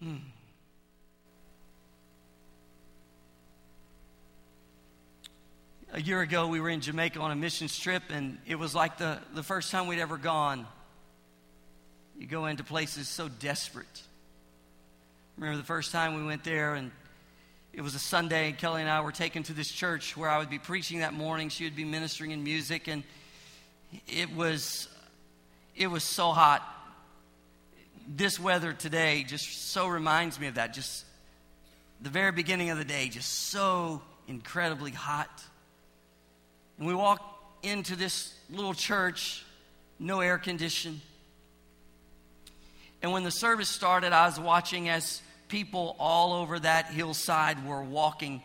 Hmm. 0.05 0.17
A 5.93 6.01
year 6.01 6.21
ago, 6.21 6.47
we 6.47 6.61
were 6.61 6.69
in 6.69 6.79
Jamaica 6.79 7.19
on 7.19 7.31
a 7.31 7.35
missions 7.35 7.77
trip, 7.77 8.03
and 8.09 8.37
it 8.45 8.55
was 8.55 8.73
like 8.73 8.97
the, 8.97 9.19
the 9.33 9.43
first 9.43 9.71
time 9.71 9.87
we'd 9.87 9.99
ever 9.99 10.17
gone. 10.17 10.65
You 12.17 12.27
go 12.27 12.45
into 12.45 12.63
places 12.63 13.09
so 13.09 13.27
desperate. 13.27 14.01
Remember 15.37 15.57
the 15.57 15.65
first 15.65 15.91
time 15.91 16.15
we 16.15 16.23
went 16.23 16.45
there, 16.45 16.75
and 16.75 16.91
it 17.73 17.81
was 17.81 17.93
a 17.95 17.99
Sunday. 17.99 18.49
and 18.49 18.57
Kelly 18.57 18.81
and 18.81 18.89
I 18.89 19.01
were 19.01 19.11
taken 19.11 19.43
to 19.43 19.53
this 19.53 19.69
church 19.69 20.15
where 20.15 20.29
I 20.29 20.37
would 20.37 20.49
be 20.49 20.59
preaching 20.59 20.99
that 20.99 21.13
morning. 21.13 21.49
She 21.49 21.65
would 21.65 21.75
be 21.75 21.85
ministering 21.85 22.31
in 22.31 22.43
music, 22.43 22.87
and 22.87 23.03
it 24.07 24.33
was 24.33 24.87
it 25.75 25.87
was 25.87 26.03
so 26.03 26.31
hot. 26.31 26.63
This 28.07 28.39
weather 28.39 28.71
today 28.71 29.23
just 29.27 29.71
so 29.71 29.87
reminds 29.87 30.39
me 30.39 30.47
of 30.47 30.55
that. 30.55 30.73
Just 30.73 31.05
the 32.01 32.09
very 32.09 32.31
beginning 32.31 32.69
of 32.69 32.77
the 32.77 32.85
day, 32.85 33.09
just 33.09 33.29
so 33.29 34.01
incredibly 34.27 34.91
hot. 34.91 35.29
And 36.77 36.87
we 36.87 36.93
walk 36.93 37.21
into 37.63 37.95
this 37.95 38.33
little 38.49 38.73
church, 38.73 39.45
no 39.99 40.19
air 40.21 40.37
condition. 40.37 41.01
And 43.01 43.11
when 43.11 43.23
the 43.23 43.31
service 43.31 43.69
started, 43.69 44.13
I 44.13 44.25
was 44.25 44.39
watching 44.39 44.89
as 44.89 45.21
people 45.47 45.95
all 45.99 46.33
over 46.33 46.59
that 46.59 46.87
hillside 46.87 47.65
were 47.67 47.83
walking. 47.83 48.41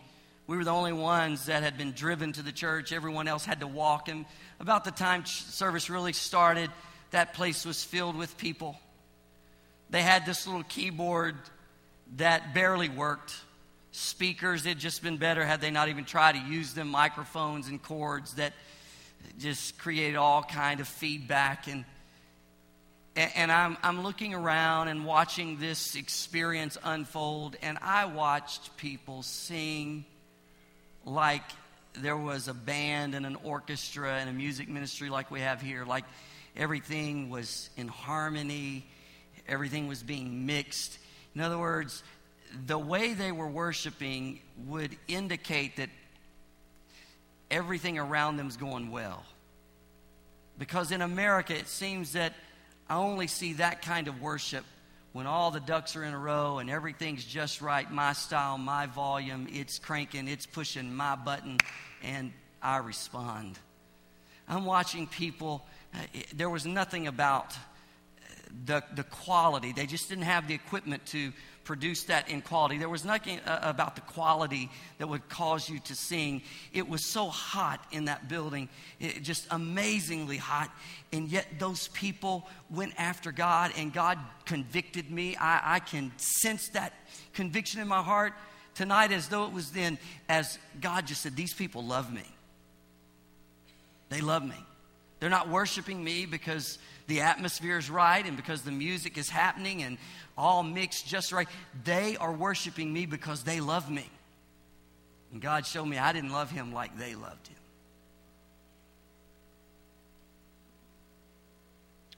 We 0.46 0.56
were 0.56 0.64
the 0.64 0.72
only 0.72 0.92
ones 0.92 1.46
that 1.46 1.62
had 1.62 1.76
been 1.76 1.92
driven 1.92 2.32
to 2.32 2.42
the 2.42 2.52
church. 2.52 2.92
Everyone 2.92 3.28
else 3.28 3.44
had 3.44 3.60
to 3.60 3.66
walk. 3.66 4.08
And 4.08 4.24
about 4.60 4.84
the 4.84 4.90
time 4.90 5.24
service 5.26 5.90
really 5.90 6.12
started, 6.12 6.70
that 7.10 7.34
place 7.34 7.64
was 7.64 7.82
filled 7.82 8.16
with 8.16 8.36
people. 8.36 8.78
They 9.90 10.02
had 10.02 10.26
this 10.26 10.46
little 10.46 10.64
keyboard 10.64 11.36
that 12.16 12.54
barely 12.54 12.88
worked. 12.88 13.34
Speakers, 13.98 14.66
it'd 14.66 14.78
just 14.78 15.02
been 15.02 15.16
better 15.16 15.42
had 15.42 15.62
they 15.62 15.70
not 15.70 15.88
even 15.88 16.04
tried 16.04 16.32
to 16.32 16.38
use 16.38 16.74
them, 16.74 16.88
microphones 16.88 17.68
and 17.68 17.82
cords 17.82 18.34
that 18.34 18.52
just 19.38 19.78
created 19.78 20.16
all 20.16 20.42
kind 20.42 20.80
of 20.80 20.86
feedback 20.86 21.66
and 21.66 21.86
and 23.16 23.50
I'm, 23.50 23.78
I'm 23.82 24.02
looking 24.02 24.34
around 24.34 24.88
and 24.88 25.06
watching 25.06 25.58
this 25.58 25.96
experience 25.96 26.76
unfold, 26.84 27.56
and 27.62 27.78
I 27.80 28.04
watched 28.04 28.76
people 28.76 29.22
sing 29.22 30.04
like 31.06 31.44
there 31.94 32.18
was 32.18 32.48
a 32.48 32.54
band 32.54 33.14
and 33.14 33.24
an 33.24 33.38
orchestra 33.44 34.18
and 34.18 34.28
a 34.28 34.34
music 34.34 34.68
ministry 34.68 35.08
like 35.08 35.30
we 35.30 35.40
have 35.40 35.62
here. 35.62 35.86
Like 35.86 36.04
everything 36.54 37.30
was 37.30 37.70
in 37.78 37.88
harmony, 37.88 38.84
everything 39.48 39.88
was 39.88 40.02
being 40.02 40.44
mixed. 40.44 40.98
In 41.34 41.40
other 41.40 41.56
words, 41.56 42.02
the 42.66 42.78
way 42.78 43.12
they 43.12 43.32
were 43.32 43.48
worshiping 43.48 44.40
would 44.66 44.96
indicate 45.08 45.76
that 45.76 45.90
everything 47.50 47.98
around 47.98 48.36
them 48.36 48.48
is 48.48 48.56
going 48.56 48.90
well. 48.90 49.24
Because 50.58 50.90
in 50.90 51.02
America, 51.02 51.54
it 51.54 51.68
seems 51.68 52.12
that 52.12 52.32
I 52.88 52.96
only 52.96 53.26
see 53.26 53.54
that 53.54 53.82
kind 53.82 54.08
of 54.08 54.22
worship 54.22 54.64
when 55.12 55.26
all 55.26 55.50
the 55.50 55.60
ducks 55.60 55.96
are 55.96 56.04
in 56.04 56.12
a 56.12 56.18
row 56.18 56.58
and 56.58 56.68
everything's 56.70 57.24
just 57.24 57.60
right, 57.60 57.90
my 57.90 58.12
style, 58.12 58.58
my 58.58 58.86
volume, 58.86 59.48
it's 59.50 59.78
cranking, 59.78 60.28
it's 60.28 60.46
pushing 60.46 60.94
my 60.94 61.16
button, 61.16 61.58
and 62.02 62.32
I 62.62 62.78
respond. 62.78 63.58
I'm 64.48 64.64
watching 64.64 65.06
people, 65.06 65.64
uh, 65.94 65.98
there 66.34 66.50
was 66.50 66.66
nothing 66.66 67.06
about 67.06 67.56
the, 68.64 68.82
the 68.94 69.04
quality. 69.04 69.72
They 69.72 69.86
just 69.86 70.08
didn't 70.08 70.24
have 70.24 70.48
the 70.48 70.54
equipment 70.54 71.06
to 71.06 71.32
produce 71.64 72.04
that 72.04 72.30
in 72.30 72.40
quality. 72.40 72.78
There 72.78 72.88
was 72.88 73.04
nothing 73.04 73.40
uh, 73.40 73.58
about 73.62 73.96
the 73.96 74.00
quality 74.02 74.70
that 74.98 75.08
would 75.08 75.28
cause 75.28 75.68
you 75.68 75.80
to 75.80 75.94
sing. 75.94 76.42
It 76.72 76.88
was 76.88 77.04
so 77.04 77.26
hot 77.28 77.84
in 77.90 78.06
that 78.06 78.28
building, 78.28 78.68
it, 79.00 79.22
just 79.22 79.46
amazingly 79.50 80.36
hot. 80.36 80.70
And 81.12 81.28
yet, 81.28 81.46
those 81.58 81.88
people 81.88 82.48
went 82.70 82.94
after 82.98 83.32
God, 83.32 83.72
and 83.76 83.92
God 83.92 84.18
convicted 84.44 85.10
me. 85.10 85.36
I, 85.36 85.76
I 85.76 85.78
can 85.80 86.12
sense 86.16 86.68
that 86.70 86.94
conviction 87.34 87.80
in 87.80 87.88
my 87.88 88.02
heart 88.02 88.32
tonight 88.74 89.10
as 89.10 89.28
though 89.28 89.44
it 89.44 89.52
was 89.52 89.72
then, 89.72 89.98
as 90.28 90.58
God 90.80 91.06
just 91.06 91.22
said, 91.22 91.34
These 91.34 91.54
people 91.54 91.84
love 91.84 92.12
me. 92.12 92.24
They 94.08 94.20
love 94.20 94.44
me. 94.44 94.56
They're 95.18 95.30
not 95.30 95.48
worshiping 95.48 96.02
me 96.02 96.26
because 96.26 96.78
the 97.06 97.20
atmosphere 97.20 97.78
is 97.78 97.88
right 97.88 98.24
and 98.24 98.36
because 98.36 98.62
the 98.62 98.72
music 98.72 99.16
is 99.16 99.28
happening 99.28 99.82
and 99.82 99.98
all 100.36 100.62
mixed 100.62 101.06
just 101.06 101.32
right. 101.32 101.48
They 101.84 102.16
are 102.16 102.32
worshiping 102.32 102.92
me 102.92 103.06
because 103.06 103.42
they 103.42 103.60
love 103.60 103.90
me. 103.90 104.08
And 105.32 105.40
God 105.40 105.66
showed 105.66 105.86
me 105.86 105.98
I 105.98 106.12
didn't 106.12 106.32
love 106.32 106.50
him 106.50 106.72
like 106.72 106.96
they 106.98 107.14
loved 107.14 107.48
him. 107.48 107.56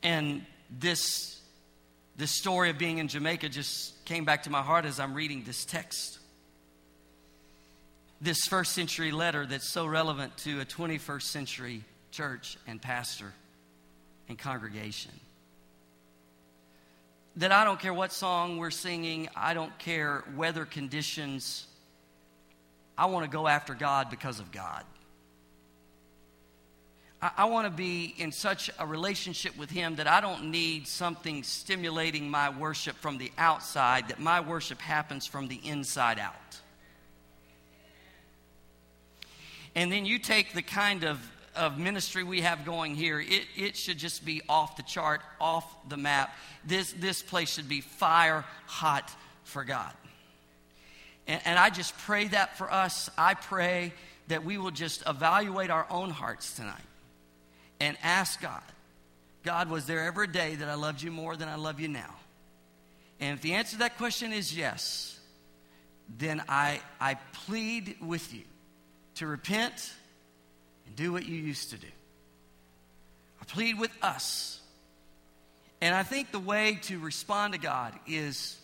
And 0.02 0.46
this, 0.70 1.40
this 2.16 2.30
story 2.30 2.70
of 2.70 2.78
being 2.78 2.98
in 2.98 3.08
Jamaica 3.08 3.48
just 3.48 4.04
came 4.04 4.24
back 4.24 4.44
to 4.44 4.50
my 4.50 4.62
heart 4.62 4.84
as 4.84 5.00
I'm 5.00 5.14
reading 5.14 5.42
this 5.44 5.64
text. 5.64 6.18
This 8.20 8.38
first 8.48 8.72
century 8.72 9.12
letter 9.12 9.46
that's 9.46 9.68
so 9.68 9.86
relevant 9.86 10.36
to 10.38 10.60
a 10.60 10.64
21st 10.64 11.22
century 11.22 11.84
church 12.10 12.56
and 12.66 12.80
pastor 12.80 13.32
and 14.28 14.38
congregation. 14.38 15.12
That 17.36 17.52
I 17.52 17.64
don't 17.64 17.80
care 17.80 17.94
what 17.94 18.12
song 18.12 18.58
we're 18.58 18.70
singing, 18.70 19.28
I 19.36 19.54
don't 19.54 19.76
care 19.78 20.24
weather 20.36 20.64
conditions. 20.64 21.66
I 22.96 23.06
want 23.06 23.24
to 23.24 23.30
go 23.30 23.46
after 23.46 23.74
God 23.74 24.10
because 24.10 24.40
of 24.40 24.50
God. 24.50 24.84
I, 27.22 27.30
I 27.38 27.44
want 27.44 27.66
to 27.66 27.70
be 27.70 28.14
in 28.18 28.32
such 28.32 28.70
a 28.78 28.86
relationship 28.86 29.56
with 29.56 29.70
Him 29.70 29.96
that 29.96 30.08
I 30.08 30.20
don't 30.20 30.50
need 30.50 30.88
something 30.88 31.42
stimulating 31.42 32.28
my 32.28 32.50
worship 32.50 32.96
from 32.96 33.18
the 33.18 33.30
outside, 33.38 34.08
that 34.08 34.18
my 34.18 34.40
worship 34.40 34.80
happens 34.80 35.26
from 35.26 35.48
the 35.48 35.60
inside 35.64 36.18
out. 36.18 36.34
And 39.74 39.92
then 39.92 40.06
you 40.06 40.18
take 40.18 40.54
the 40.54 40.62
kind 40.62 41.04
of 41.04 41.20
of 41.58 41.78
ministry 41.78 42.24
we 42.24 42.40
have 42.42 42.64
going 42.64 42.94
here, 42.94 43.20
it, 43.20 43.44
it 43.56 43.76
should 43.76 43.98
just 43.98 44.24
be 44.24 44.40
off 44.48 44.76
the 44.76 44.82
chart, 44.82 45.20
off 45.40 45.66
the 45.88 45.96
map. 45.96 46.34
This, 46.64 46.92
this 46.92 47.20
place 47.22 47.52
should 47.52 47.68
be 47.68 47.80
fire 47.80 48.44
hot 48.66 49.10
for 49.44 49.64
God. 49.64 49.92
And, 51.26 51.40
and 51.44 51.58
I 51.58 51.70
just 51.70 51.96
pray 51.98 52.28
that 52.28 52.56
for 52.56 52.72
us. 52.72 53.10
I 53.18 53.34
pray 53.34 53.92
that 54.28 54.44
we 54.44 54.56
will 54.56 54.70
just 54.70 55.02
evaluate 55.06 55.70
our 55.70 55.86
own 55.90 56.10
hearts 56.10 56.54
tonight 56.54 56.80
and 57.80 57.96
ask 58.02 58.40
God, 58.40 58.62
God, 59.42 59.70
was 59.70 59.86
there 59.86 60.04
ever 60.04 60.24
a 60.24 60.32
day 60.32 60.54
that 60.54 60.68
I 60.68 60.74
loved 60.74 61.02
you 61.02 61.10
more 61.10 61.36
than 61.36 61.48
I 61.48 61.56
love 61.56 61.80
you 61.80 61.88
now? 61.88 62.14
And 63.20 63.36
if 63.36 63.42
the 63.42 63.54
answer 63.54 63.72
to 63.72 63.78
that 63.78 63.98
question 63.98 64.32
is 64.32 64.56
yes, 64.56 65.18
then 66.16 66.42
I, 66.48 66.80
I 67.00 67.14
plead 67.32 67.96
with 68.00 68.32
you 68.32 68.42
to 69.16 69.26
repent 69.26 69.92
and 70.88 70.96
do 70.96 71.12
what 71.12 71.26
you 71.26 71.36
used 71.36 71.70
to 71.70 71.76
do. 71.76 71.86
I 73.40 73.44
plead 73.44 73.78
with 73.78 73.92
us. 74.02 74.60
And 75.80 75.94
I 75.94 76.02
think 76.02 76.32
the 76.32 76.40
way 76.40 76.78
to 76.82 76.98
respond 76.98 77.52
to 77.52 77.60
God 77.60 77.92
is, 78.08 78.56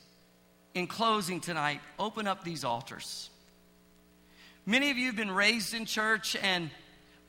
in 0.74 0.88
closing 0.88 1.40
tonight, 1.40 1.80
open 1.98 2.26
up 2.26 2.42
these 2.42 2.64
altars. 2.64 3.30
Many 4.66 4.90
of 4.90 4.96
you 4.96 5.06
have 5.06 5.16
been 5.16 5.30
raised 5.30 5.74
in 5.74 5.84
church, 5.84 6.36
and 6.42 6.70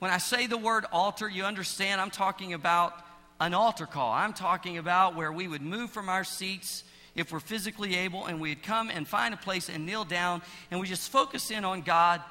when 0.00 0.10
I 0.10 0.18
say 0.18 0.46
the 0.46 0.58
word 0.58 0.86
altar, 0.90 1.28
you 1.28 1.44
understand 1.44 2.00
I'm 2.00 2.10
talking 2.10 2.52
about 2.54 2.94
an 3.38 3.54
altar 3.54 3.86
call. 3.86 4.12
I'm 4.12 4.32
talking 4.32 4.78
about 4.78 5.14
where 5.14 5.30
we 5.30 5.46
would 5.46 5.62
move 5.62 5.90
from 5.90 6.08
our 6.08 6.24
seats 6.24 6.82
if 7.14 7.30
we're 7.30 7.40
physically 7.40 7.94
able, 7.96 8.26
and 8.26 8.40
we'd 8.40 8.62
come 8.62 8.90
and 8.90 9.06
find 9.06 9.34
a 9.34 9.36
place 9.36 9.68
and 9.68 9.86
kneel 9.86 10.04
down, 10.04 10.42
and 10.70 10.80
we 10.80 10.88
just 10.88 11.12
focus 11.12 11.50
in 11.50 11.64
on 11.64 11.82
God 11.82 12.22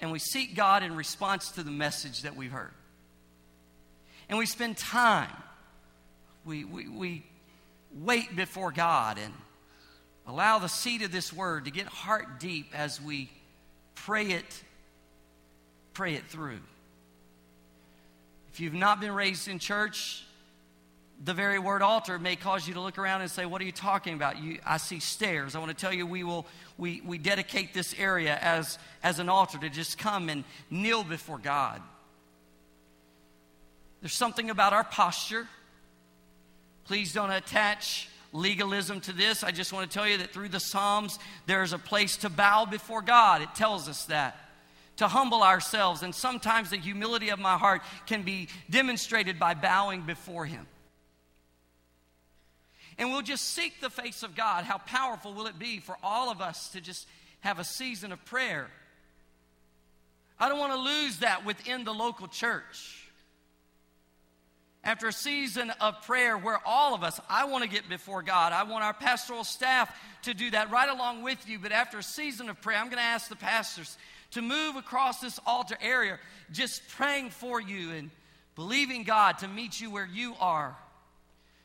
and 0.00 0.10
we 0.10 0.18
seek 0.18 0.54
God 0.54 0.82
in 0.82 0.96
response 0.96 1.50
to 1.52 1.62
the 1.62 1.70
message 1.70 2.22
that 2.22 2.36
we've 2.36 2.52
heard. 2.52 2.72
And 4.28 4.38
we 4.38 4.46
spend 4.46 4.76
time, 4.76 5.30
we, 6.44 6.64
we, 6.64 6.88
we 6.88 7.26
wait 7.92 8.34
before 8.34 8.72
God 8.72 9.18
and 9.18 9.32
allow 10.26 10.58
the 10.58 10.68
seed 10.68 11.02
of 11.02 11.12
this 11.12 11.32
word 11.32 11.66
to 11.66 11.70
get 11.70 11.86
heart 11.86 12.40
deep 12.40 12.66
as 12.74 13.00
we 13.00 13.30
pray 13.94 14.26
it, 14.26 14.62
pray 15.92 16.14
it 16.14 16.26
through. 16.26 16.60
If 18.52 18.60
you've 18.60 18.74
not 18.74 19.00
been 19.00 19.12
raised 19.12 19.48
in 19.48 19.58
church, 19.58 20.24
the 21.22 21.34
very 21.34 21.58
word 21.58 21.82
altar 21.82 22.18
may 22.18 22.36
cause 22.36 22.66
you 22.66 22.74
to 22.74 22.80
look 22.80 22.98
around 22.98 23.22
and 23.22 23.30
say, 23.30 23.46
What 23.46 23.60
are 23.60 23.64
you 23.64 23.72
talking 23.72 24.14
about? 24.14 24.42
You, 24.42 24.58
I 24.66 24.78
see 24.78 25.00
stairs. 25.00 25.54
I 25.54 25.58
want 25.58 25.70
to 25.70 25.76
tell 25.76 25.92
you, 25.92 26.06
we 26.06 26.24
will 26.24 26.46
we, 26.76 27.00
we 27.04 27.18
dedicate 27.18 27.72
this 27.72 27.94
area 27.98 28.36
as, 28.40 28.78
as 29.02 29.18
an 29.18 29.28
altar 29.28 29.58
to 29.58 29.68
just 29.68 29.96
come 29.96 30.28
and 30.28 30.44
kneel 30.70 31.04
before 31.04 31.38
God. 31.38 31.80
There's 34.00 34.14
something 34.14 34.50
about 34.50 34.72
our 34.72 34.84
posture. 34.84 35.48
Please 36.84 37.12
don't 37.12 37.30
attach 37.30 38.08
legalism 38.32 39.00
to 39.02 39.12
this. 39.12 39.44
I 39.44 39.52
just 39.52 39.72
want 39.72 39.88
to 39.88 39.94
tell 39.94 40.06
you 40.06 40.18
that 40.18 40.32
through 40.32 40.48
the 40.48 40.60
Psalms, 40.60 41.18
there's 41.46 41.72
a 41.72 41.78
place 41.78 42.16
to 42.18 42.28
bow 42.28 42.66
before 42.66 43.00
God. 43.00 43.40
It 43.40 43.54
tells 43.54 43.88
us 43.88 44.04
that. 44.06 44.36
To 44.98 45.08
humble 45.08 45.42
ourselves, 45.42 46.02
and 46.02 46.14
sometimes 46.14 46.70
the 46.70 46.76
humility 46.76 47.30
of 47.30 47.38
my 47.38 47.56
heart 47.56 47.82
can 48.06 48.22
be 48.22 48.48
demonstrated 48.70 49.38
by 49.38 49.54
bowing 49.54 50.02
before 50.02 50.44
Him 50.44 50.66
and 52.98 53.10
we'll 53.10 53.22
just 53.22 53.52
seek 53.52 53.80
the 53.80 53.90
face 53.90 54.22
of 54.22 54.34
God, 54.34 54.64
how 54.64 54.78
powerful 54.78 55.34
will 55.34 55.46
it 55.46 55.58
be 55.58 55.80
for 55.80 55.96
all 56.02 56.30
of 56.30 56.40
us 56.40 56.70
to 56.70 56.80
just 56.80 57.06
have 57.40 57.58
a 57.58 57.64
season 57.64 58.12
of 58.12 58.24
prayer. 58.24 58.68
I 60.38 60.48
don't 60.48 60.58
want 60.58 60.72
to 60.72 60.78
lose 60.78 61.18
that 61.18 61.44
within 61.44 61.84
the 61.84 61.92
local 61.92 62.26
church. 62.26 63.00
After 64.82 65.08
a 65.08 65.12
season 65.12 65.70
of 65.80 66.02
prayer 66.02 66.36
where 66.36 66.60
all 66.66 66.94
of 66.94 67.02
us, 67.02 67.18
I 67.28 67.46
want 67.46 67.64
to 67.64 67.70
get 67.70 67.88
before 67.88 68.22
God. 68.22 68.52
I 68.52 68.64
want 68.64 68.84
our 68.84 68.92
pastoral 68.92 69.44
staff 69.44 69.94
to 70.22 70.34
do 70.34 70.50
that 70.50 70.70
right 70.70 70.88
along 70.88 71.22
with 71.22 71.48
you. 71.48 71.58
But 71.58 71.72
after 71.72 71.98
a 71.98 72.02
season 72.02 72.50
of 72.50 72.60
prayer, 72.60 72.78
I'm 72.78 72.86
going 72.86 72.98
to 72.98 73.02
ask 73.02 73.28
the 73.28 73.36
pastors 73.36 73.96
to 74.32 74.42
move 74.42 74.76
across 74.76 75.20
this 75.20 75.38
altar 75.46 75.76
area, 75.80 76.18
just 76.52 76.86
praying 76.88 77.30
for 77.30 77.60
you 77.60 77.92
and 77.92 78.10
believing 78.56 79.04
God 79.04 79.38
to 79.38 79.48
meet 79.48 79.80
you 79.80 79.90
where 79.90 80.08
you 80.12 80.34
are, 80.38 80.76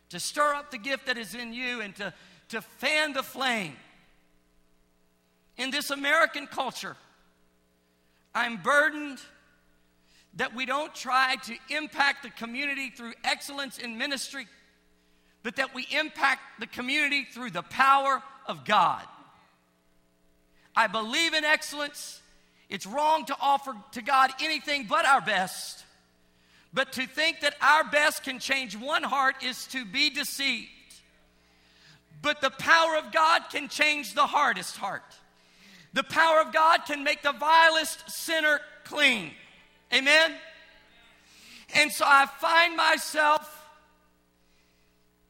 to 0.09 0.19
stir 0.19 0.53
up 0.53 0.71
the 0.71 0.77
gift 0.77 1.05
that 1.05 1.17
is 1.17 1.35
in 1.35 1.53
you 1.53 1.81
and 1.81 1.95
to, 1.95 2.13
to 2.49 2.61
fan 2.61 3.13
the 3.13 3.23
flame. 3.23 3.75
In 5.57 5.71
this 5.71 5.89
American 5.89 6.47
culture, 6.47 6.95
I'm 8.33 8.57
burdened 8.57 9.19
that 10.35 10.55
we 10.55 10.65
don't 10.65 10.93
try 10.93 11.35
to 11.43 11.55
impact 11.69 12.23
the 12.23 12.29
community 12.29 12.89
through 12.89 13.13
excellence 13.23 13.77
in 13.77 13.97
ministry, 13.97 14.47
but 15.43 15.55
that 15.57 15.73
we 15.73 15.87
impact 15.91 16.41
the 16.59 16.67
community 16.67 17.25
through 17.31 17.51
the 17.51 17.63
power 17.63 18.21
of 18.47 18.65
God. 18.65 19.03
I 20.75 20.87
believe 20.87 21.33
in 21.33 21.43
excellence. 21.43 22.21
It's 22.69 22.85
wrong 22.85 23.25
to 23.25 23.35
offer 23.41 23.75
to 23.93 24.01
God 24.01 24.31
anything 24.41 24.85
but 24.87 25.05
our 25.05 25.21
best. 25.21 25.83
But 26.73 26.93
to 26.93 27.07
think 27.07 27.41
that 27.41 27.55
our 27.61 27.83
best 27.83 28.23
can 28.23 28.39
change 28.39 28.75
one 28.75 29.03
heart 29.03 29.43
is 29.43 29.65
to 29.67 29.85
be 29.85 30.09
deceived. 30.09 30.69
But 32.21 32.41
the 32.41 32.51
power 32.51 32.97
of 32.97 33.11
God 33.11 33.43
can 33.51 33.69
change 33.69 34.13
the 34.13 34.27
hardest 34.27 34.77
heart. 34.77 35.03
The 35.93 36.03
power 36.03 36.41
of 36.41 36.53
God 36.53 36.85
can 36.85 37.03
make 37.03 37.23
the 37.23 37.31
vilest 37.31 38.09
sinner 38.09 38.59
clean. 38.83 39.31
Amen? 39.93 40.35
And 41.75 41.91
so 41.91 42.05
I 42.05 42.25
find 42.25 42.75
myself 42.75 43.55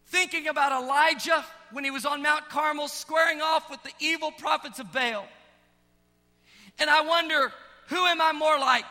thinking 0.07 0.47
about 0.47 0.83
Elijah 0.83 1.45
when 1.71 1.83
he 1.83 1.91
was 1.91 2.05
on 2.05 2.21
Mount 2.21 2.49
Carmel 2.49 2.87
squaring 2.87 3.41
off 3.41 3.69
with 3.69 3.81
the 3.83 3.91
evil 3.99 4.31
prophets 4.31 4.79
of 4.79 4.91
Baal. 4.91 5.27
And 6.79 6.89
I 6.89 7.01
wonder, 7.01 7.51
who 7.87 8.05
am 8.05 8.21
I 8.21 8.31
more 8.31 8.57
like? 8.57 8.85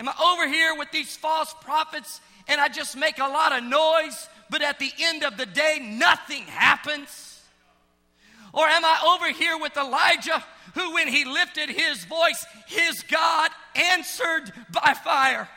Am 0.00 0.08
I 0.08 0.14
over 0.32 0.48
here 0.48 0.74
with 0.76 0.90
these 0.90 1.16
false 1.16 1.54
prophets 1.60 2.20
and 2.48 2.60
I 2.60 2.68
just 2.68 2.96
make 2.96 3.18
a 3.18 3.28
lot 3.28 3.56
of 3.56 3.62
noise, 3.62 4.28
but 4.48 4.62
at 4.62 4.78
the 4.78 4.90
end 4.98 5.22
of 5.22 5.36
the 5.36 5.46
day, 5.46 5.78
nothing 5.80 6.42
happens? 6.44 7.42
Or 8.52 8.66
am 8.66 8.84
I 8.84 9.14
over 9.14 9.30
here 9.32 9.56
with 9.58 9.76
Elijah 9.76 10.42
who, 10.74 10.94
when 10.94 11.08
he 11.08 11.24
lifted 11.24 11.68
his 11.68 12.04
voice, 12.04 12.44
his 12.66 13.02
God 13.02 13.50
answered 13.74 14.52
by 14.72 14.94
fire. 14.94 15.48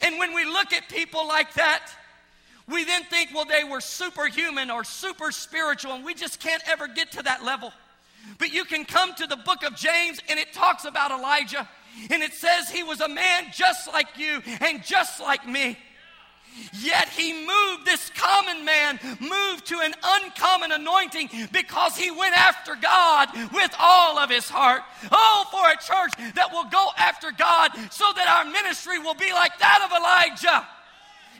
And 0.00 0.18
when 0.18 0.34
we 0.34 0.44
look 0.44 0.72
at 0.72 0.88
people 0.88 1.26
like 1.26 1.52
that, 1.54 1.92
we 2.68 2.84
then 2.84 3.04
think, 3.04 3.30
well, 3.34 3.44
they 3.44 3.64
were 3.64 3.80
superhuman 3.80 4.70
or 4.70 4.84
super 4.84 5.30
spiritual, 5.30 5.92
and 5.92 6.04
we 6.04 6.14
just 6.14 6.40
can't 6.40 6.62
ever 6.66 6.88
get 6.88 7.12
to 7.12 7.22
that 7.24 7.44
level. 7.44 7.72
But 8.38 8.52
you 8.52 8.64
can 8.64 8.84
come 8.84 9.14
to 9.14 9.26
the 9.26 9.36
book 9.36 9.64
of 9.64 9.76
James, 9.76 10.20
and 10.28 10.38
it 10.38 10.52
talks 10.52 10.84
about 10.84 11.10
Elijah, 11.10 11.68
and 12.10 12.22
it 12.22 12.32
says 12.32 12.70
he 12.70 12.82
was 12.82 13.00
a 13.00 13.08
man 13.08 13.46
just 13.52 13.88
like 13.88 14.18
you 14.18 14.42
and 14.60 14.84
just 14.84 15.20
like 15.20 15.46
me. 15.46 15.76
Yet 16.74 17.08
he 17.08 17.32
moved, 17.32 17.86
this 17.86 18.10
common 18.10 18.64
man 18.64 19.00
moved 19.20 19.66
to 19.66 19.80
an 19.80 19.94
uncommon 20.02 20.72
anointing 20.72 21.30
because 21.50 21.96
he 21.96 22.10
went 22.10 22.36
after 22.36 22.74
God 22.74 23.28
with 23.52 23.74
all 23.78 24.18
of 24.18 24.28
his 24.28 24.48
heart. 24.48 24.82
Oh, 25.10 25.46
for 25.50 25.68
a 25.70 25.76
church 25.76 26.34
that 26.34 26.52
will 26.52 26.68
go 26.70 26.88
after 26.98 27.30
God 27.32 27.72
so 27.90 28.04
that 28.16 28.28
our 28.28 28.50
ministry 28.50 28.98
will 28.98 29.14
be 29.14 29.32
like 29.32 29.58
that 29.58 29.80
of 29.84 29.96
Elijah. 29.96 30.66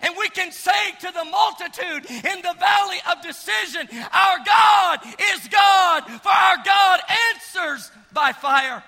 And 0.03 0.15
we 0.19 0.29
can 0.31 0.51
say 0.51 0.93
to 1.01 1.13
the 1.13 1.25
multitude 1.25 2.11
in 2.11 2.43
the 2.43 2.55
valley 2.59 2.99
of 3.11 3.23
decision, 3.23 3.89
Our 4.13 4.39
God 4.45 5.01
is 5.05 5.49
God, 5.49 6.05
for 6.23 6.33
our 6.33 6.57
God 6.65 7.01
answers 7.35 7.91
by 8.13 8.33
fire. 8.33 8.83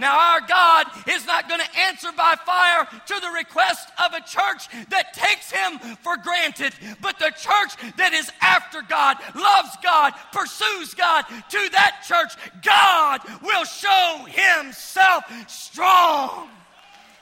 Now, 0.00 0.18
our 0.18 0.40
God 0.40 0.86
is 1.06 1.26
not 1.26 1.46
going 1.46 1.60
to 1.60 1.78
answer 1.78 2.08
by 2.16 2.34
fire 2.46 2.88
to 3.06 3.20
the 3.20 3.30
request 3.36 3.90
of 4.02 4.14
a 4.14 4.20
church 4.22 4.66
that 4.88 5.12
takes 5.12 5.50
Him 5.50 5.78
for 5.96 6.16
granted, 6.16 6.72
but 7.02 7.18
the 7.18 7.30
church 7.36 7.76
that 7.98 8.14
is 8.14 8.32
after 8.40 8.80
God, 8.80 9.18
loves 9.34 9.76
God, 9.82 10.14
pursues 10.32 10.94
God, 10.94 11.26
to 11.28 11.68
that 11.72 12.02
church, 12.08 12.32
God 12.62 13.20
will 13.42 13.64
show 13.64 14.24
Himself 14.26 15.24
strong. 15.50 16.48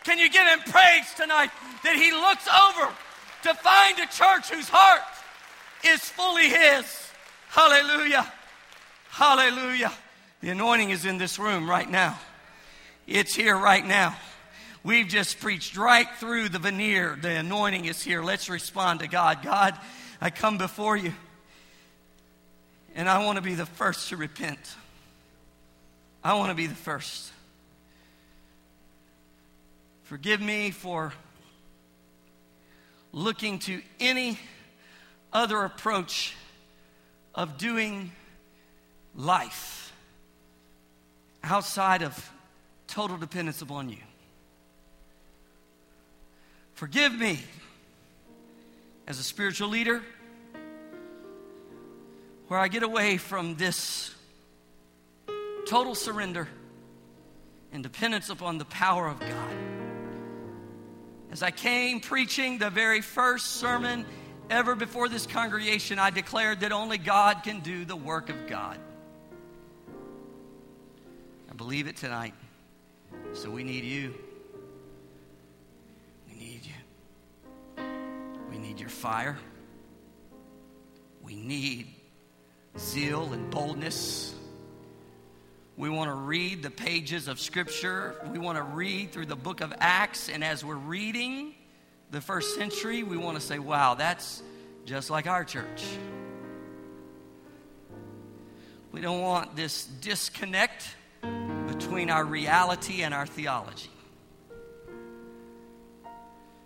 Can 0.05 0.21
you 0.21 0.31
give 0.31 0.47
Him 0.47 0.61
praise 0.61 1.13
tonight 1.17 1.51
that 1.83 1.97
He 1.97 2.13
looks 2.13 2.47
over 2.47 2.95
to 3.43 3.55
find 3.55 3.99
a 3.99 4.07
church 4.07 4.51
whose 4.51 4.69
heart 4.69 5.03
is 5.85 6.01
fully 6.01 6.49
His? 6.49 7.11
Hallelujah. 7.49 8.33
Hallelujah. 9.11 9.93
The 10.41 10.51
anointing 10.51 10.91
is 10.91 11.05
in 11.05 11.19
this 11.19 11.41
room 11.41 11.69
right 11.69 11.91
now. 11.91 12.21
It's 13.09 13.35
here 13.35 13.57
right 13.57 13.87
now. 13.87 14.15
We've 14.85 15.09
just 15.09 15.41
preached 15.41 15.79
right 15.79 16.07
through 16.17 16.51
the 16.51 16.59
veneer. 16.59 17.19
The 17.19 17.37
anointing 17.37 17.87
is 17.87 18.03
here. 18.03 18.23
Let's 18.23 18.51
respond 18.51 19.01
to 19.01 19.09
God. 19.09 19.43
God, 19.43 19.81
I 20.21 20.29
come 20.29 20.59
before 20.59 20.95
you, 20.95 21.15
and 22.95 23.09
I 23.09 23.25
want 23.25 23.37
to 23.37 23.43
be 23.43 23.55
the 23.55 23.65
first 23.65 24.11
to 24.11 24.19
repent. 24.19 24.59
I 26.23 26.35
want 26.35 26.51
to 26.51 26.55
be 26.55 26.67
the 26.67 26.75
first. 26.75 27.33
Forgive 30.03 30.43
me 30.43 30.71
for 30.71 31.15
looking 33.11 33.59
to 33.61 33.81
any 34.01 34.39
other 35.33 35.65
approach 35.65 36.37
of 37.35 37.57
doing 37.57 38.13
life 39.15 39.95
outside 41.43 42.03
of 42.03 42.33
total 42.89 43.17
dependence 43.17 43.63
upon 43.63 43.89
you. 43.89 43.99
Forgive 46.75 47.13
me 47.13 47.39
as 49.07 49.19
a 49.19 49.23
spiritual 49.23 49.69
leader 49.69 50.03
where 52.49 52.59
I 52.59 52.69
get 52.69 52.83
away 52.83 53.17
from 53.17 53.57
this 53.57 54.15
total 55.67 55.95
surrender 55.95 56.49
and 57.73 57.83
dependence 57.83 58.31
upon 58.31 58.59
the 58.59 58.65
power 58.65 59.07
of 59.07 59.21
God. 59.21 59.57
As 61.31 61.43
I 61.43 61.51
came 61.51 62.01
preaching 62.01 62.59
the 62.59 62.71
very 62.71 63.03
first 63.03 63.57
sermon 63.57 64.07
ever 64.49 64.75
before 64.75 65.11
this 65.11 65.27
congregation, 65.27 65.99
I 65.99 66.09
declared 66.09 66.61
that 66.61 66.73
only 66.73 66.97
God 66.97 67.43
can 67.43 67.61
do 67.61 67.85
the 67.85 67.97
work 67.97 68.31
of 68.31 68.47
God. 68.47 68.79
I 71.51 71.55
believe 71.55 71.87
it 71.87 71.97
tonight. 71.97 72.35
So 73.35 73.51
we 73.51 73.63
need 73.63 73.85
you. 73.85 74.15
We 76.29 76.35
need 76.35 76.61
you. 76.65 77.85
We 78.51 78.59
need 78.59 78.81
your 78.81 78.89
fire. 78.89 79.39
We 81.23 81.37
need 81.37 81.87
zeal 82.79 83.33
and 83.33 83.51
boldness. 83.51 84.35
We 85.77 85.89
want 85.89 86.11
to 86.11 86.15
read 86.15 86.63
the 86.63 86.71
pages 86.71 87.29
of 87.29 87.39
Scripture. 87.39 88.17
We 88.33 88.39
want 88.39 88.59
to 88.59 88.65
read 88.65 89.13
through 89.13 89.27
the 89.27 89.37
book 89.37 89.61
of 89.61 89.73
Acts. 89.79 90.29
And 90.29 90.43
as 90.43 90.65
we're 90.65 90.75
reading 90.75 91.55
the 92.11 92.21
first 92.21 92.57
century, 92.57 93.03
we 93.05 93.17
want 93.17 93.39
to 93.39 93.47
say, 93.47 93.59
wow, 93.59 93.95
that's 93.95 94.43
just 94.87 95.11
like 95.11 95.27
our 95.27 95.45
church. 95.45 95.85
We 98.91 99.01
don't 99.01 99.21
want 99.21 99.55
this 99.55 99.85
disconnect 99.85 100.89
between 101.79 102.11
our 102.11 102.25
reality 102.25 103.03
and 103.03 103.15
our 103.15 103.25
theology. 103.27 103.91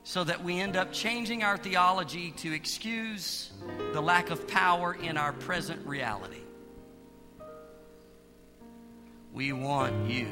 So 0.05 0.25
that 0.25 0.43
we 0.43 0.59
end 0.59 0.75
up 0.75 0.91
changing 0.91 1.43
our 1.45 1.59
theology 1.59 2.31
to 2.39 2.53
excuse 2.53 3.53
the 3.93 4.01
lack 4.01 4.31
of 4.31 4.49
power 4.49 4.95
in 4.95 5.19
our 5.19 5.35
present 5.35 5.87
reality. 5.87 6.41
We 9.35 9.53
want 9.53 10.11
you 10.11 10.29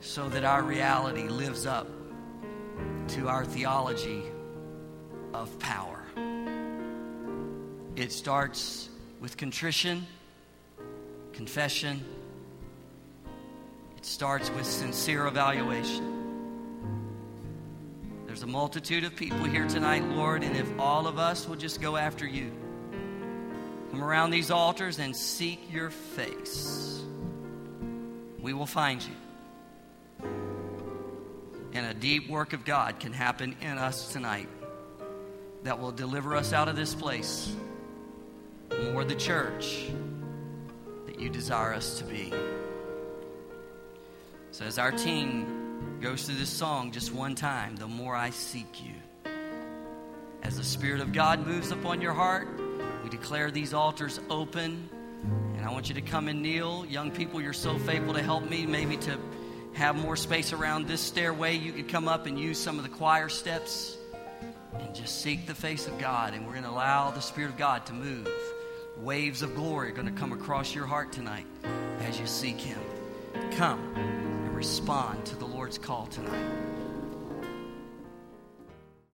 so 0.00 0.28
that 0.28 0.44
our 0.44 0.62
reality 0.62 1.26
lives 1.26 1.66
up 1.66 1.88
to 3.08 3.26
our 3.26 3.44
theology 3.44 4.22
of 5.34 5.58
power. 5.58 6.04
It 7.96 8.12
starts 8.12 8.88
with 9.20 9.36
contrition, 9.36 10.06
confession, 11.32 12.04
it 14.00 14.06
starts 14.06 14.48
with 14.52 14.64
sincere 14.64 15.26
evaluation. 15.26 16.16
There's 18.26 18.42
a 18.42 18.46
multitude 18.46 19.04
of 19.04 19.14
people 19.14 19.44
here 19.44 19.68
tonight, 19.68 20.02
Lord, 20.04 20.42
and 20.42 20.56
if 20.56 20.66
all 20.78 21.06
of 21.06 21.18
us 21.18 21.46
will 21.46 21.56
just 21.56 21.82
go 21.82 21.98
after 21.98 22.26
you, 22.26 22.50
come 23.90 24.02
around 24.02 24.30
these 24.30 24.50
altars 24.50 24.98
and 24.98 25.14
seek 25.14 25.70
your 25.70 25.90
face, 25.90 27.02
we 28.40 28.54
will 28.54 28.64
find 28.64 29.02
you. 29.02 30.28
And 31.74 31.84
a 31.84 31.92
deep 31.92 32.30
work 32.30 32.54
of 32.54 32.64
God 32.64 33.00
can 33.00 33.12
happen 33.12 33.54
in 33.60 33.76
us 33.76 34.14
tonight 34.14 34.48
that 35.64 35.78
will 35.78 35.92
deliver 35.92 36.34
us 36.36 36.54
out 36.54 36.68
of 36.68 36.76
this 36.76 36.94
place 36.94 37.54
more 38.94 39.04
the 39.04 39.14
church 39.14 39.90
that 41.04 41.20
you 41.20 41.28
desire 41.28 41.74
us 41.74 41.98
to 41.98 42.04
be. 42.04 42.32
So, 44.52 44.64
as 44.64 44.78
our 44.78 44.90
team 44.90 45.98
goes 46.00 46.24
through 46.24 46.34
this 46.34 46.50
song 46.50 46.90
just 46.90 47.12
one 47.12 47.36
time, 47.36 47.76
the 47.76 47.86
more 47.86 48.16
I 48.16 48.30
seek 48.30 48.84
you. 48.84 48.94
As 50.42 50.56
the 50.56 50.64
Spirit 50.64 51.00
of 51.00 51.12
God 51.12 51.46
moves 51.46 51.70
upon 51.70 52.00
your 52.00 52.14
heart, 52.14 52.48
we 53.04 53.10
declare 53.10 53.52
these 53.52 53.72
altars 53.72 54.18
open. 54.28 54.88
And 55.56 55.64
I 55.64 55.70
want 55.70 55.88
you 55.88 55.94
to 55.94 56.00
come 56.00 56.26
and 56.26 56.42
kneel. 56.42 56.84
Young 56.86 57.12
people, 57.12 57.40
you're 57.40 57.52
so 57.52 57.78
faithful 57.78 58.14
to 58.14 58.22
help 58.22 58.48
me, 58.48 58.66
maybe 58.66 58.96
to 58.96 59.18
have 59.74 59.94
more 59.94 60.16
space 60.16 60.52
around 60.52 60.88
this 60.88 61.00
stairway. 61.00 61.56
You 61.56 61.72
could 61.72 61.88
come 61.88 62.08
up 62.08 62.26
and 62.26 62.36
use 62.36 62.58
some 62.58 62.76
of 62.76 62.82
the 62.82 62.90
choir 62.90 63.28
steps 63.28 63.96
and 64.80 64.92
just 64.96 65.22
seek 65.22 65.46
the 65.46 65.54
face 65.54 65.86
of 65.86 65.96
God. 65.98 66.34
And 66.34 66.44
we're 66.44 66.54
going 66.54 66.64
to 66.64 66.70
allow 66.70 67.12
the 67.12 67.20
Spirit 67.20 67.50
of 67.50 67.56
God 67.56 67.86
to 67.86 67.92
move. 67.92 68.28
Waves 68.98 69.42
of 69.42 69.54
glory 69.54 69.90
are 69.90 69.94
going 69.94 70.12
to 70.12 70.20
come 70.20 70.32
across 70.32 70.74
your 70.74 70.86
heart 70.86 71.12
tonight 71.12 71.46
as 72.00 72.18
you 72.18 72.26
seek 72.26 72.58
Him. 72.60 72.80
Come 73.52 74.19
respond 74.60 75.24
to 75.24 75.34
the 75.36 75.46
Lord's 75.46 75.78
call 75.78 76.04
tonight. 76.08 76.79